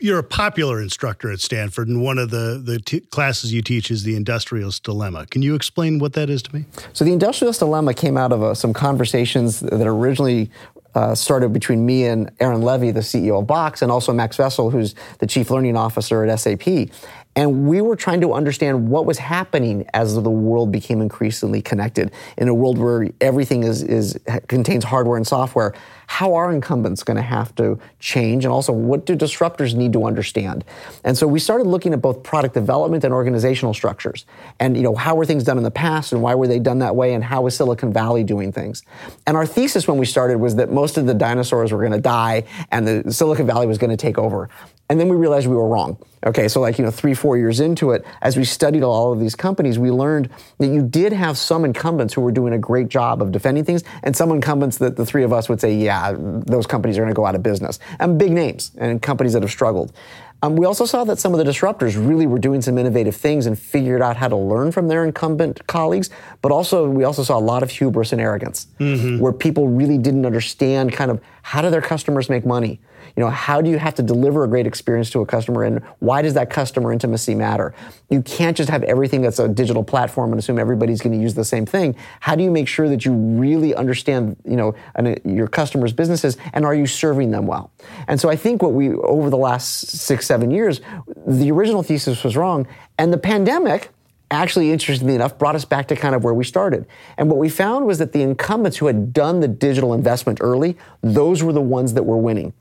you're 0.03 0.19
a 0.19 0.23
popular 0.23 0.81
instructor 0.81 1.31
at 1.31 1.39
Stanford, 1.39 1.87
and 1.87 2.03
one 2.03 2.17
of 2.17 2.29
the, 2.29 2.61
the 2.61 2.77
t- 2.77 2.99
classes 2.99 3.53
you 3.53 3.61
teach 3.61 3.89
is 3.89 4.03
the 4.03 4.17
Industrialist 4.17 4.83
Dilemma. 4.83 5.25
Can 5.27 5.41
you 5.41 5.55
explain 5.55 5.97
what 5.97 6.11
that 6.11 6.29
is 6.29 6.43
to 6.43 6.53
me? 6.53 6.65
So, 6.91 7.05
the 7.05 7.13
Industrialist 7.13 7.61
Dilemma 7.61 7.93
came 7.93 8.17
out 8.17 8.33
of 8.33 8.43
uh, 8.43 8.53
some 8.53 8.73
conversations 8.73 9.61
that 9.61 9.87
originally 9.87 10.51
uh, 10.93 11.15
started 11.15 11.53
between 11.53 11.85
me 11.85 12.03
and 12.03 12.29
Aaron 12.41 12.61
Levie, 12.61 12.93
the 12.93 12.99
CEO 12.99 13.39
of 13.39 13.47
Box, 13.47 13.81
and 13.81 13.89
also 13.89 14.11
Max 14.11 14.37
Wessel, 14.37 14.69
who's 14.69 14.93
the 15.19 15.25
Chief 15.25 15.49
Learning 15.49 15.77
Officer 15.77 16.25
at 16.25 16.37
SAP. 16.37 16.89
And 17.35 17.67
we 17.67 17.81
were 17.81 17.95
trying 17.95 18.21
to 18.21 18.33
understand 18.33 18.89
what 18.89 19.05
was 19.05 19.17
happening 19.17 19.89
as 19.93 20.13
the 20.13 20.29
world 20.29 20.71
became 20.71 21.01
increasingly 21.01 21.61
connected 21.61 22.11
in 22.37 22.47
a 22.47 22.53
world 22.53 22.77
where 22.77 23.09
everything 23.21 23.63
is, 23.63 23.81
is 23.81 24.19
contains 24.47 24.83
hardware 24.83 25.17
and 25.17 25.25
software. 25.25 25.73
How 26.07 26.35
are 26.35 26.51
incumbents 26.51 27.01
going 27.03 27.17
to 27.17 27.23
have 27.23 27.55
to 27.55 27.79
change? 27.99 28.45
And 28.45 28.53
also, 28.53 28.71
what 28.71 29.05
do 29.05 29.15
disruptors 29.15 29.73
need 29.73 29.93
to 29.93 30.05
understand? 30.05 30.63
And 31.03 31.17
so 31.17 31.25
we 31.25 31.39
started 31.39 31.65
looking 31.65 31.93
at 31.93 32.01
both 32.01 32.21
product 32.21 32.53
development 32.53 33.03
and 33.03 33.13
organizational 33.13 33.73
structures. 33.73 34.25
And, 34.59 34.77
you 34.77 34.83
know, 34.83 34.93
how 34.93 35.15
were 35.15 35.25
things 35.25 35.43
done 35.43 35.57
in 35.57 35.63
the 35.63 35.71
past 35.71 36.13
and 36.13 36.21
why 36.21 36.35
were 36.35 36.47
they 36.47 36.59
done 36.59 36.79
that 36.79 36.95
way? 36.95 37.15
And 37.15 37.23
how 37.23 37.41
was 37.43 37.55
Silicon 37.55 37.91
Valley 37.91 38.23
doing 38.23 38.51
things? 38.51 38.83
And 39.25 39.35
our 39.35 39.47
thesis 39.47 39.87
when 39.87 39.97
we 39.97 40.05
started 40.05 40.37
was 40.37 40.55
that 40.57 40.71
most 40.71 40.97
of 40.97 41.07
the 41.07 41.13
dinosaurs 41.15 41.71
were 41.71 41.79
going 41.79 41.93
to 41.93 42.01
die 42.01 42.43
and 42.69 42.87
the 42.87 43.11
Silicon 43.11 43.47
Valley 43.47 43.65
was 43.65 43.79
going 43.79 43.89
to 43.89 43.97
take 43.97 44.19
over. 44.19 44.49
And 44.89 44.99
then 44.99 45.07
we 45.07 45.15
realized 45.15 45.47
we 45.47 45.55
were 45.55 45.67
wrong. 45.67 45.97
Okay, 46.25 46.47
so 46.47 46.61
like, 46.61 46.77
you 46.77 46.85
know, 46.85 46.91
three, 46.91 47.13
four 47.23 47.37
years 47.37 47.61
into 47.61 47.91
it, 47.91 48.05
as 48.21 48.35
we 48.35 48.43
studied 48.43 48.83
all 48.83 49.13
of 49.13 49.19
these 49.21 49.33
companies, 49.33 49.79
we 49.79 49.89
learned 49.89 50.29
that 50.57 50.67
you 50.67 50.83
did 50.83 51.13
have 51.13 51.37
some 51.37 51.63
incumbents 51.63 52.13
who 52.13 52.19
were 52.19 52.33
doing 52.33 52.51
a 52.51 52.57
great 52.59 52.89
job 52.89 53.21
of 53.21 53.31
defending 53.31 53.63
things, 53.63 53.81
and 54.03 54.13
some 54.13 54.29
incumbents 54.31 54.77
that 54.79 54.97
the 54.97 55.05
three 55.05 55.23
of 55.23 55.31
us 55.31 55.47
would 55.47 55.61
say, 55.61 55.73
yeah, 55.73 56.13
those 56.17 56.67
companies 56.67 56.97
are 56.97 57.01
going 57.01 57.13
to 57.13 57.15
go 57.15 57.25
out 57.25 57.33
of 57.33 57.41
business. 57.41 57.79
And 57.97 58.19
big 58.19 58.33
names 58.33 58.71
and 58.77 59.01
companies 59.01 59.31
that 59.33 59.41
have 59.41 59.51
struggled. 59.51 59.93
Um, 60.41 60.57
we 60.57 60.65
also 60.65 60.85
saw 60.85 61.05
that 61.05 61.19
some 61.19 61.33
of 61.33 61.37
the 61.37 61.49
disruptors 61.49 61.95
really 61.95 62.27
were 62.27 62.37
doing 62.37 62.61
some 62.61 62.77
innovative 62.77 63.15
things 63.15 63.45
and 63.45 63.57
figured 63.57 64.01
out 64.01 64.17
how 64.17 64.27
to 64.27 64.35
learn 64.35 64.73
from 64.73 64.89
their 64.89 65.05
incumbent 65.05 65.65
colleagues. 65.67 66.09
But 66.43 66.51
also, 66.51 66.87
we 66.87 67.05
also 67.05 67.23
saw 67.23 67.39
a 67.39 67.41
lot 67.41 67.63
of 67.63 67.71
hubris 67.71 68.11
and 68.11 68.21
arrogance, 68.21 68.67
mm-hmm. 68.79 69.17
where 69.17 69.33
people 69.33 69.69
really 69.69 69.97
didn't 69.97 70.25
understand 70.25 70.93
kind 70.93 71.09
of 71.09 71.19
how 71.41 71.63
do 71.63 71.71
their 71.71 71.81
customers 71.81 72.29
make 72.29 72.45
money 72.45 72.79
you 73.15 73.21
know, 73.21 73.29
how 73.29 73.61
do 73.61 73.69
you 73.69 73.77
have 73.77 73.93
to 73.95 74.03
deliver 74.03 74.43
a 74.43 74.47
great 74.47 74.65
experience 74.65 75.09
to 75.11 75.21
a 75.21 75.25
customer 75.25 75.63
and 75.63 75.83
why 75.99 76.21
does 76.21 76.33
that 76.33 76.49
customer 76.49 76.91
intimacy 76.91 77.35
matter? 77.35 77.73
You 78.09 78.21
can't 78.21 78.57
just 78.57 78.69
have 78.69 78.83
everything 78.83 79.21
that's 79.21 79.39
a 79.39 79.47
digital 79.47 79.83
platform 79.83 80.31
and 80.31 80.39
assume 80.39 80.57
everybody's 80.57 81.01
going 81.01 81.15
to 81.15 81.21
use 81.21 81.35
the 81.35 81.45
same 81.45 81.65
thing. 81.65 81.95
How 82.19 82.35
do 82.35 82.43
you 82.43 82.49
make 82.49 82.67
sure 82.67 82.89
that 82.89 83.05
you 83.05 83.13
really 83.13 83.75
understand, 83.75 84.37
you 84.45 84.55
know, 84.55 84.75
your 85.23 85.47
customers' 85.47 85.93
businesses 85.93 86.37
and 86.53 86.65
are 86.65 86.73
you 86.73 86.87
serving 86.87 87.31
them 87.31 87.45
well? 87.45 87.71
And 88.07 88.19
so 88.19 88.29
I 88.29 88.35
think 88.35 88.63
what 88.63 88.73
we, 88.73 88.93
over 88.93 89.29
the 89.29 89.37
last 89.37 89.87
six, 89.87 90.25
seven 90.25 90.49
years, 90.49 90.81
the 91.27 91.51
original 91.51 91.83
thesis 91.83 92.23
was 92.23 92.35
wrong. 92.35 92.67
And 92.97 93.13
the 93.13 93.17
pandemic, 93.17 93.91
actually, 94.33 94.71
interestingly 94.71 95.15
enough, 95.15 95.37
brought 95.37 95.55
us 95.55 95.65
back 95.65 95.87
to 95.89 95.95
kind 95.95 96.15
of 96.15 96.23
where 96.23 96.33
we 96.33 96.43
started. 96.43 96.85
And 97.17 97.29
what 97.29 97.37
we 97.37 97.49
found 97.49 97.85
was 97.85 97.99
that 97.99 98.11
the 98.13 98.21
incumbents 98.21 98.77
who 98.77 98.87
had 98.87 99.13
done 99.13 99.39
the 99.39 99.47
digital 99.47 99.93
investment 99.93 100.39
early, 100.41 100.77
those 101.01 101.43
were 101.43 101.53
the 101.53 101.61
ones 101.61 101.93
that 101.93 102.03
were 102.03 102.17
winning. 102.17 102.53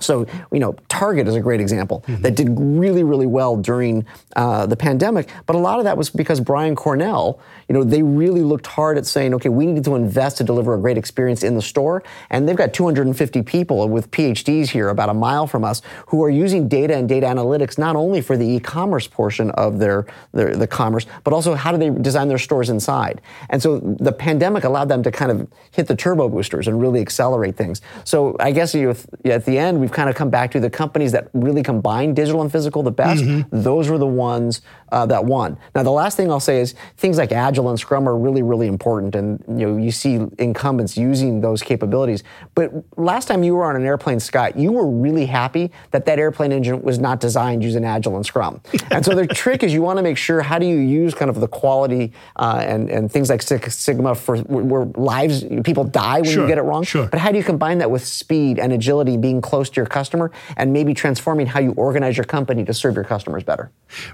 So, 0.00 0.26
you 0.52 0.60
know, 0.60 0.74
Target 0.88 1.28
is 1.28 1.34
a 1.34 1.40
great 1.40 1.60
example 1.60 2.04
mm-hmm. 2.06 2.22
that 2.22 2.36
did 2.36 2.48
really, 2.58 3.04
really 3.04 3.26
well 3.26 3.56
during 3.56 4.06
uh, 4.34 4.66
the 4.66 4.76
pandemic. 4.76 5.28
But 5.46 5.56
a 5.56 5.58
lot 5.58 5.78
of 5.78 5.84
that 5.84 5.96
was 5.96 6.10
because 6.10 6.40
Brian 6.40 6.76
Cornell, 6.76 7.40
you 7.68 7.74
know, 7.74 7.84
they 7.84 8.02
really 8.02 8.42
looked 8.42 8.66
hard 8.66 8.98
at 8.98 9.06
saying, 9.06 9.34
okay, 9.34 9.48
we 9.48 9.66
need 9.66 9.84
to 9.84 9.94
invest 9.94 10.38
to 10.38 10.44
deliver 10.44 10.74
a 10.74 10.78
great 10.78 10.98
experience 10.98 11.42
in 11.42 11.54
the 11.54 11.62
store. 11.62 12.02
And 12.30 12.48
they've 12.48 12.56
got 12.56 12.72
250 12.72 13.42
people 13.42 13.88
with 13.88 14.10
PhDs 14.10 14.68
here 14.68 14.88
about 14.88 15.08
a 15.08 15.14
mile 15.14 15.46
from 15.46 15.64
us 15.64 15.82
who 16.08 16.22
are 16.22 16.30
using 16.30 16.68
data 16.68 16.96
and 16.96 17.08
data 17.08 17.26
analytics 17.26 17.78
not 17.78 17.96
only 17.96 18.20
for 18.20 18.36
the 18.36 18.46
e-commerce 18.46 19.06
portion 19.06 19.50
of 19.52 19.78
their, 19.78 20.06
their 20.32 20.56
the 20.56 20.66
commerce, 20.66 21.06
but 21.24 21.32
also 21.32 21.54
how 21.54 21.72
do 21.72 21.78
they 21.78 21.90
design 22.02 22.28
their 22.28 22.38
stores 22.38 22.70
inside. 22.70 23.20
And 23.50 23.62
so 23.62 23.78
the 23.78 24.12
pandemic 24.12 24.64
allowed 24.64 24.88
them 24.88 25.02
to 25.02 25.10
kind 25.10 25.30
of 25.30 25.48
hit 25.70 25.86
the 25.86 25.96
turbo 25.96 26.28
boosters 26.28 26.68
and 26.68 26.80
really 26.80 27.00
accelerate 27.00 27.56
things. 27.56 27.80
So 28.04 28.36
I 28.40 28.52
guess 28.52 28.74
you, 28.74 28.94
at 29.24 29.44
the 29.44 29.58
end, 29.58 29.80
we've 29.86 29.92
kind 29.92 30.10
of 30.10 30.16
come 30.16 30.30
back 30.30 30.50
to 30.50 30.58
the 30.58 30.68
companies 30.68 31.12
that 31.12 31.28
really 31.32 31.62
combine 31.62 32.12
digital 32.12 32.42
and 32.42 32.50
physical 32.50 32.82
the 32.82 32.90
best. 32.90 33.22
Mm-hmm. 33.22 33.62
Those 33.62 33.88
were 33.88 33.98
the 33.98 34.06
ones 34.06 34.62
uh, 34.90 35.06
that 35.06 35.24
won. 35.24 35.56
Now, 35.76 35.84
the 35.84 35.92
last 35.92 36.16
thing 36.16 36.28
I'll 36.28 36.40
say 36.40 36.60
is 36.60 36.74
things 36.96 37.18
like 37.18 37.30
Agile 37.30 37.70
and 37.70 37.78
Scrum 37.78 38.08
are 38.08 38.16
really, 38.16 38.42
really 38.42 38.66
important, 38.66 39.14
and 39.14 39.42
you 39.48 39.66
know 39.66 39.76
you 39.76 39.92
see 39.92 40.26
incumbents 40.38 40.96
using 40.96 41.40
those 41.40 41.62
capabilities. 41.62 42.24
But 42.56 42.72
last 42.96 43.28
time 43.28 43.44
you 43.44 43.54
were 43.54 43.64
on 43.64 43.76
an 43.76 43.84
airplane, 43.84 44.18
Scott, 44.18 44.56
you 44.56 44.72
were 44.72 44.88
really 44.88 45.26
happy 45.26 45.70
that 45.92 46.04
that 46.06 46.18
airplane 46.18 46.50
engine 46.50 46.82
was 46.82 46.98
not 46.98 47.20
designed 47.20 47.62
using 47.62 47.84
Agile 47.84 48.16
and 48.16 48.26
Scrum. 48.26 48.60
and 48.90 49.04
so 49.04 49.14
the 49.14 49.26
trick 49.28 49.62
is 49.62 49.72
you 49.72 49.82
want 49.82 49.98
to 49.98 50.02
make 50.02 50.16
sure 50.16 50.42
how 50.42 50.58
do 50.58 50.66
you 50.66 50.78
use 50.78 51.14
kind 51.14 51.28
of 51.28 51.38
the 51.38 51.48
quality 51.48 52.12
uh, 52.36 52.64
and 52.66 52.90
and 52.90 53.12
things 53.12 53.30
like 53.30 53.42
Six 53.42 53.78
Sigma 53.78 54.16
for 54.16 54.38
where 54.38 54.84
lives 54.96 55.44
people 55.62 55.84
die 55.84 56.22
when 56.22 56.30
sure, 56.30 56.42
you 56.42 56.48
get 56.48 56.58
it 56.58 56.62
wrong. 56.62 56.82
Sure. 56.82 57.06
But 57.06 57.20
how 57.20 57.30
do 57.30 57.38
you 57.38 57.44
combine 57.44 57.78
that 57.78 57.90
with 57.90 58.04
speed 58.04 58.58
and 58.58 58.72
agility, 58.72 59.16
being 59.16 59.40
close 59.40 59.70
to 59.76 59.80
your 59.80 59.86
customer, 59.86 60.32
and 60.56 60.72
maybe 60.72 60.92
transforming 60.92 61.46
how 61.46 61.60
you 61.60 61.72
organize 61.72 62.16
your 62.16 62.24
company 62.24 62.64
to 62.64 62.74
serve 62.74 62.96
your 62.96 63.04
customers 63.04 63.44
better? 63.44 63.70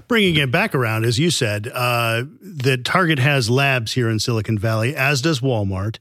Bringing 0.07 0.35
it 0.35 0.51
back 0.51 0.75
around, 0.75 1.05
as 1.05 1.17
you 1.17 1.31
said, 1.31 1.67
uh, 1.73 2.23
that 2.41 2.85
Target 2.85 3.19
has 3.19 3.49
labs 3.49 3.93
here 3.93 4.09
in 4.09 4.19
Silicon 4.19 4.57
Valley, 4.57 4.95
as 4.95 5.21
does 5.21 5.39
Walmart, 5.39 5.97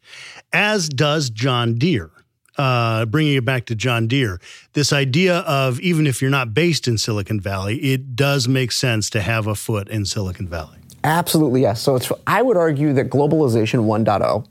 as 0.53 0.89
does 0.89 1.31
John 1.31 1.75
Deere. 1.75 2.11
Uh, 2.59 3.07
bringing 3.07 3.35
it 3.35 3.47
back 3.47 3.65
to 3.65 3.75
John 3.75 4.07
Deere, 4.07 4.39
this 4.75 4.93
idea 4.93 5.39
of 5.39 5.81
even 5.81 6.07
if 6.07 6.21
you're 6.21 6.31
not 6.31 6.53
based 6.53 6.87
in 6.87 6.99
Silicon 6.99 7.41
Valley, 7.41 7.79
it 7.79 8.15
does 8.15 8.47
make 8.47 8.73
sense 8.73 9.09
to 9.09 9.23
have 9.23 9.47
a 9.47 9.55
foot 9.55 9.89
in 9.89 10.05
Silicon 10.05 10.47
Valley. 10.47 10.77
Absolutely, 11.03 11.63
yes. 11.63 11.81
So 11.81 11.99
I 12.27 12.43
would 12.43 12.59
argue 12.59 12.93
that 12.93 13.09
globalization 13.09 13.87
1.0 13.87 14.47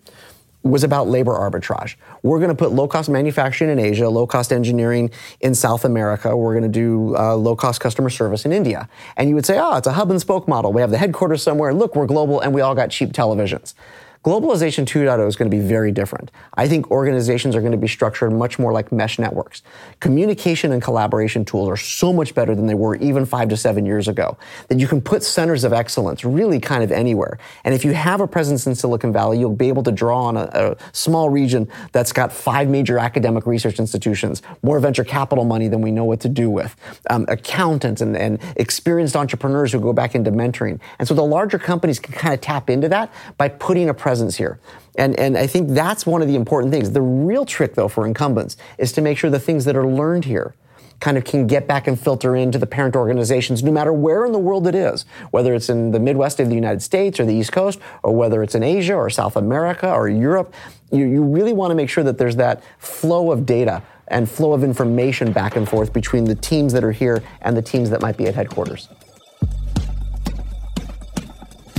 was 0.63 0.83
about 0.83 1.07
labor 1.07 1.33
arbitrage. 1.33 1.95
We're 2.21 2.39
going 2.39 2.49
to 2.49 2.55
put 2.55 2.71
low 2.71 2.87
cost 2.87 3.09
manufacturing 3.09 3.71
in 3.71 3.79
Asia, 3.79 4.09
low 4.09 4.27
cost 4.27 4.53
engineering 4.53 5.09
in 5.39 5.55
South 5.55 5.85
America. 5.85 6.35
We're 6.35 6.53
going 6.53 6.71
to 6.71 6.79
do 6.79 7.15
uh, 7.17 7.35
low 7.35 7.55
cost 7.55 7.81
customer 7.81 8.09
service 8.09 8.45
in 8.45 8.51
India. 8.51 8.87
And 9.17 9.27
you 9.27 9.35
would 9.35 9.45
say, 9.45 9.57
oh, 9.59 9.75
it's 9.77 9.87
a 9.87 9.93
hub 9.93 10.11
and 10.11 10.21
spoke 10.21 10.47
model. 10.47 10.71
We 10.71 10.81
have 10.81 10.91
the 10.91 10.97
headquarters 10.97 11.41
somewhere. 11.41 11.73
Look, 11.73 11.95
we're 11.95 12.05
global 12.05 12.39
and 12.41 12.53
we 12.53 12.61
all 12.61 12.75
got 12.75 12.91
cheap 12.91 13.11
televisions. 13.11 13.73
Globalization 14.23 14.85
2.0 14.85 15.27
is 15.27 15.35
going 15.35 15.49
to 15.49 15.57
be 15.57 15.63
very 15.63 15.91
different. 15.91 16.29
I 16.53 16.67
think 16.67 16.91
organizations 16.91 17.55
are 17.55 17.59
going 17.59 17.71
to 17.71 17.77
be 17.77 17.87
structured 17.87 18.31
much 18.31 18.59
more 18.59 18.71
like 18.71 18.91
mesh 18.91 19.17
networks. 19.17 19.63
Communication 19.99 20.71
and 20.71 20.79
collaboration 20.79 21.43
tools 21.43 21.67
are 21.67 21.77
so 21.77 22.13
much 22.13 22.35
better 22.35 22.53
than 22.53 22.67
they 22.67 22.75
were 22.75 22.95
even 22.97 23.25
five 23.25 23.49
to 23.49 23.57
seven 23.57 23.83
years 23.83 24.07
ago 24.07 24.37
that 24.67 24.79
you 24.79 24.87
can 24.87 25.01
put 25.01 25.23
centers 25.23 25.63
of 25.63 25.73
excellence 25.73 26.23
really 26.23 26.59
kind 26.59 26.83
of 26.83 26.91
anywhere. 26.91 27.39
And 27.63 27.73
if 27.73 27.83
you 27.83 27.93
have 27.93 28.21
a 28.21 28.27
presence 28.27 28.67
in 28.67 28.75
Silicon 28.75 29.11
Valley, 29.11 29.39
you'll 29.39 29.55
be 29.55 29.69
able 29.69 29.81
to 29.81 29.91
draw 29.91 30.25
on 30.25 30.37
a, 30.37 30.51
a 30.53 30.77
small 30.91 31.31
region 31.31 31.67
that's 31.91 32.13
got 32.13 32.31
five 32.31 32.69
major 32.69 32.99
academic 32.99 33.47
research 33.47 33.79
institutions, 33.79 34.43
more 34.61 34.79
venture 34.79 35.03
capital 35.03 35.45
money 35.45 35.67
than 35.67 35.81
we 35.81 35.89
know 35.89 36.05
what 36.05 36.19
to 36.19 36.29
do 36.29 36.47
with, 36.47 36.75
um, 37.09 37.25
accountants 37.27 38.01
and, 38.01 38.15
and 38.15 38.39
experienced 38.55 39.15
entrepreneurs 39.15 39.71
who 39.71 39.79
go 39.79 39.93
back 39.93 40.13
into 40.13 40.31
mentoring. 40.31 40.79
And 40.99 41.07
so 41.07 41.15
the 41.15 41.23
larger 41.23 41.57
companies 41.57 41.97
can 41.97 42.13
kind 42.13 42.35
of 42.35 42.41
tap 42.41 42.69
into 42.69 42.87
that 42.89 43.11
by 43.39 43.47
putting 43.47 43.89
a 43.89 43.95
presence 43.95 44.10
presence 44.11 44.35
here. 44.35 44.59
And, 44.97 45.17
and 45.17 45.37
I 45.37 45.47
think 45.47 45.69
that's 45.69 46.05
one 46.05 46.21
of 46.21 46.27
the 46.27 46.35
important 46.35 46.73
things. 46.73 46.91
The 46.91 47.01
real 47.01 47.45
trick, 47.45 47.75
though, 47.75 47.87
for 47.87 48.05
incumbents 48.05 48.57
is 48.77 48.91
to 48.91 49.01
make 49.01 49.17
sure 49.17 49.29
the 49.29 49.39
things 49.39 49.63
that 49.63 49.77
are 49.77 49.87
learned 49.87 50.25
here 50.25 50.53
kind 50.99 51.17
of 51.17 51.23
can 51.23 51.47
get 51.47 51.65
back 51.65 51.87
and 51.87 51.97
filter 51.97 52.35
into 52.35 52.59
the 52.59 52.67
parent 52.67 52.97
organizations, 52.97 53.63
no 53.63 53.71
matter 53.71 53.93
where 53.93 54.25
in 54.25 54.33
the 54.33 54.43
world 54.47 54.67
it 54.67 54.75
is, 54.75 55.05
whether 55.31 55.53
it's 55.53 55.69
in 55.69 55.91
the 55.91 55.99
Midwest 55.99 56.41
of 56.41 56.49
the 56.49 56.55
United 56.55 56.81
States 56.81 57.21
or 57.21 57.25
the 57.25 57.33
East 57.33 57.53
Coast, 57.53 57.79
or 58.03 58.13
whether 58.13 58.43
it's 58.43 58.53
in 58.53 58.63
Asia 58.63 58.95
or 58.95 59.09
South 59.09 59.37
America 59.37 59.89
or 59.89 60.09
Europe. 60.09 60.53
You, 60.91 61.05
you 61.05 61.23
really 61.23 61.53
want 61.53 61.71
to 61.71 61.75
make 61.75 61.89
sure 61.89 62.03
that 62.03 62.17
there's 62.17 62.35
that 62.35 62.61
flow 62.79 63.31
of 63.31 63.45
data 63.45 63.81
and 64.09 64.29
flow 64.29 64.51
of 64.51 64.61
information 64.61 65.31
back 65.31 65.55
and 65.55 65.69
forth 65.69 65.93
between 65.93 66.25
the 66.25 66.35
teams 66.35 66.73
that 66.73 66.83
are 66.83 66.91
here 66.91 67.23
and 67.41 67.55
the 67.55 67.61
teams 67.61 67.89
that 67.91 68.01
might 68.01 68.17
be 68.17 68.27
at 68.27 68.35
headquarters. 68.35 68.89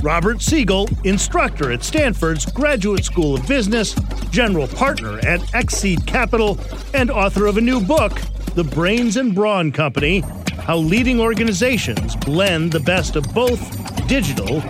Robert 0.02 0.42
Siegel, 0.42 0.88
instructor 1.04 1.70
at 1.70 1.84
Stanford's 1.84 2.44
Graduate 2.46 3.04
School 3.04 3.36
of 3.36 3.46
Business, 3.46 3.94
general 4.30 4.66
partner 4.66 5.20
at 5.20 5.40
XSeed 5.52 6.04
Capital, 6.06 6.58
and 6.92 7.08
author 7.08 7.46
of 7.46 7.56
a 7.56 7.60
new 7.60 7.80
book, 7.80 8.20
The 8.56 8.64
Brains 8.64 9.16
and 9.16 9.32
Brawn 9.32 9.70
Company 9.70 10.24
How 10.58 10.78
Leading 10.78 11.20
Organizations 11.20 12.16
Blend 12.16 12.72
the 12.72 12.80
Best 12.80 13.14
of 13.14 13.32
Both 13.32 14.08
Digital 14.08 14.60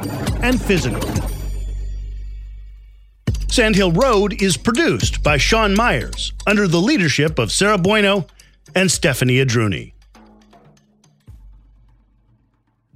and 0.43 0.61
Physical. 0.61 1.01
Sandhill 3.49 3.93
Road 3.93 4.43
is 4.43 4.59
produced 4.59 5.23
by 5.23 5.39
Sean 5.39 5.75
Myers 5.75 6.35
under 6.47 6.69
the 6.69 6.81
leadership 6.81 7.39
of 7.39 7.51
Sarah 7.51 7.79
Bueno 7.79 8.27
and 8.75 8.91
Stephanie 8.91 9.45
Adruni. 9.45 9.92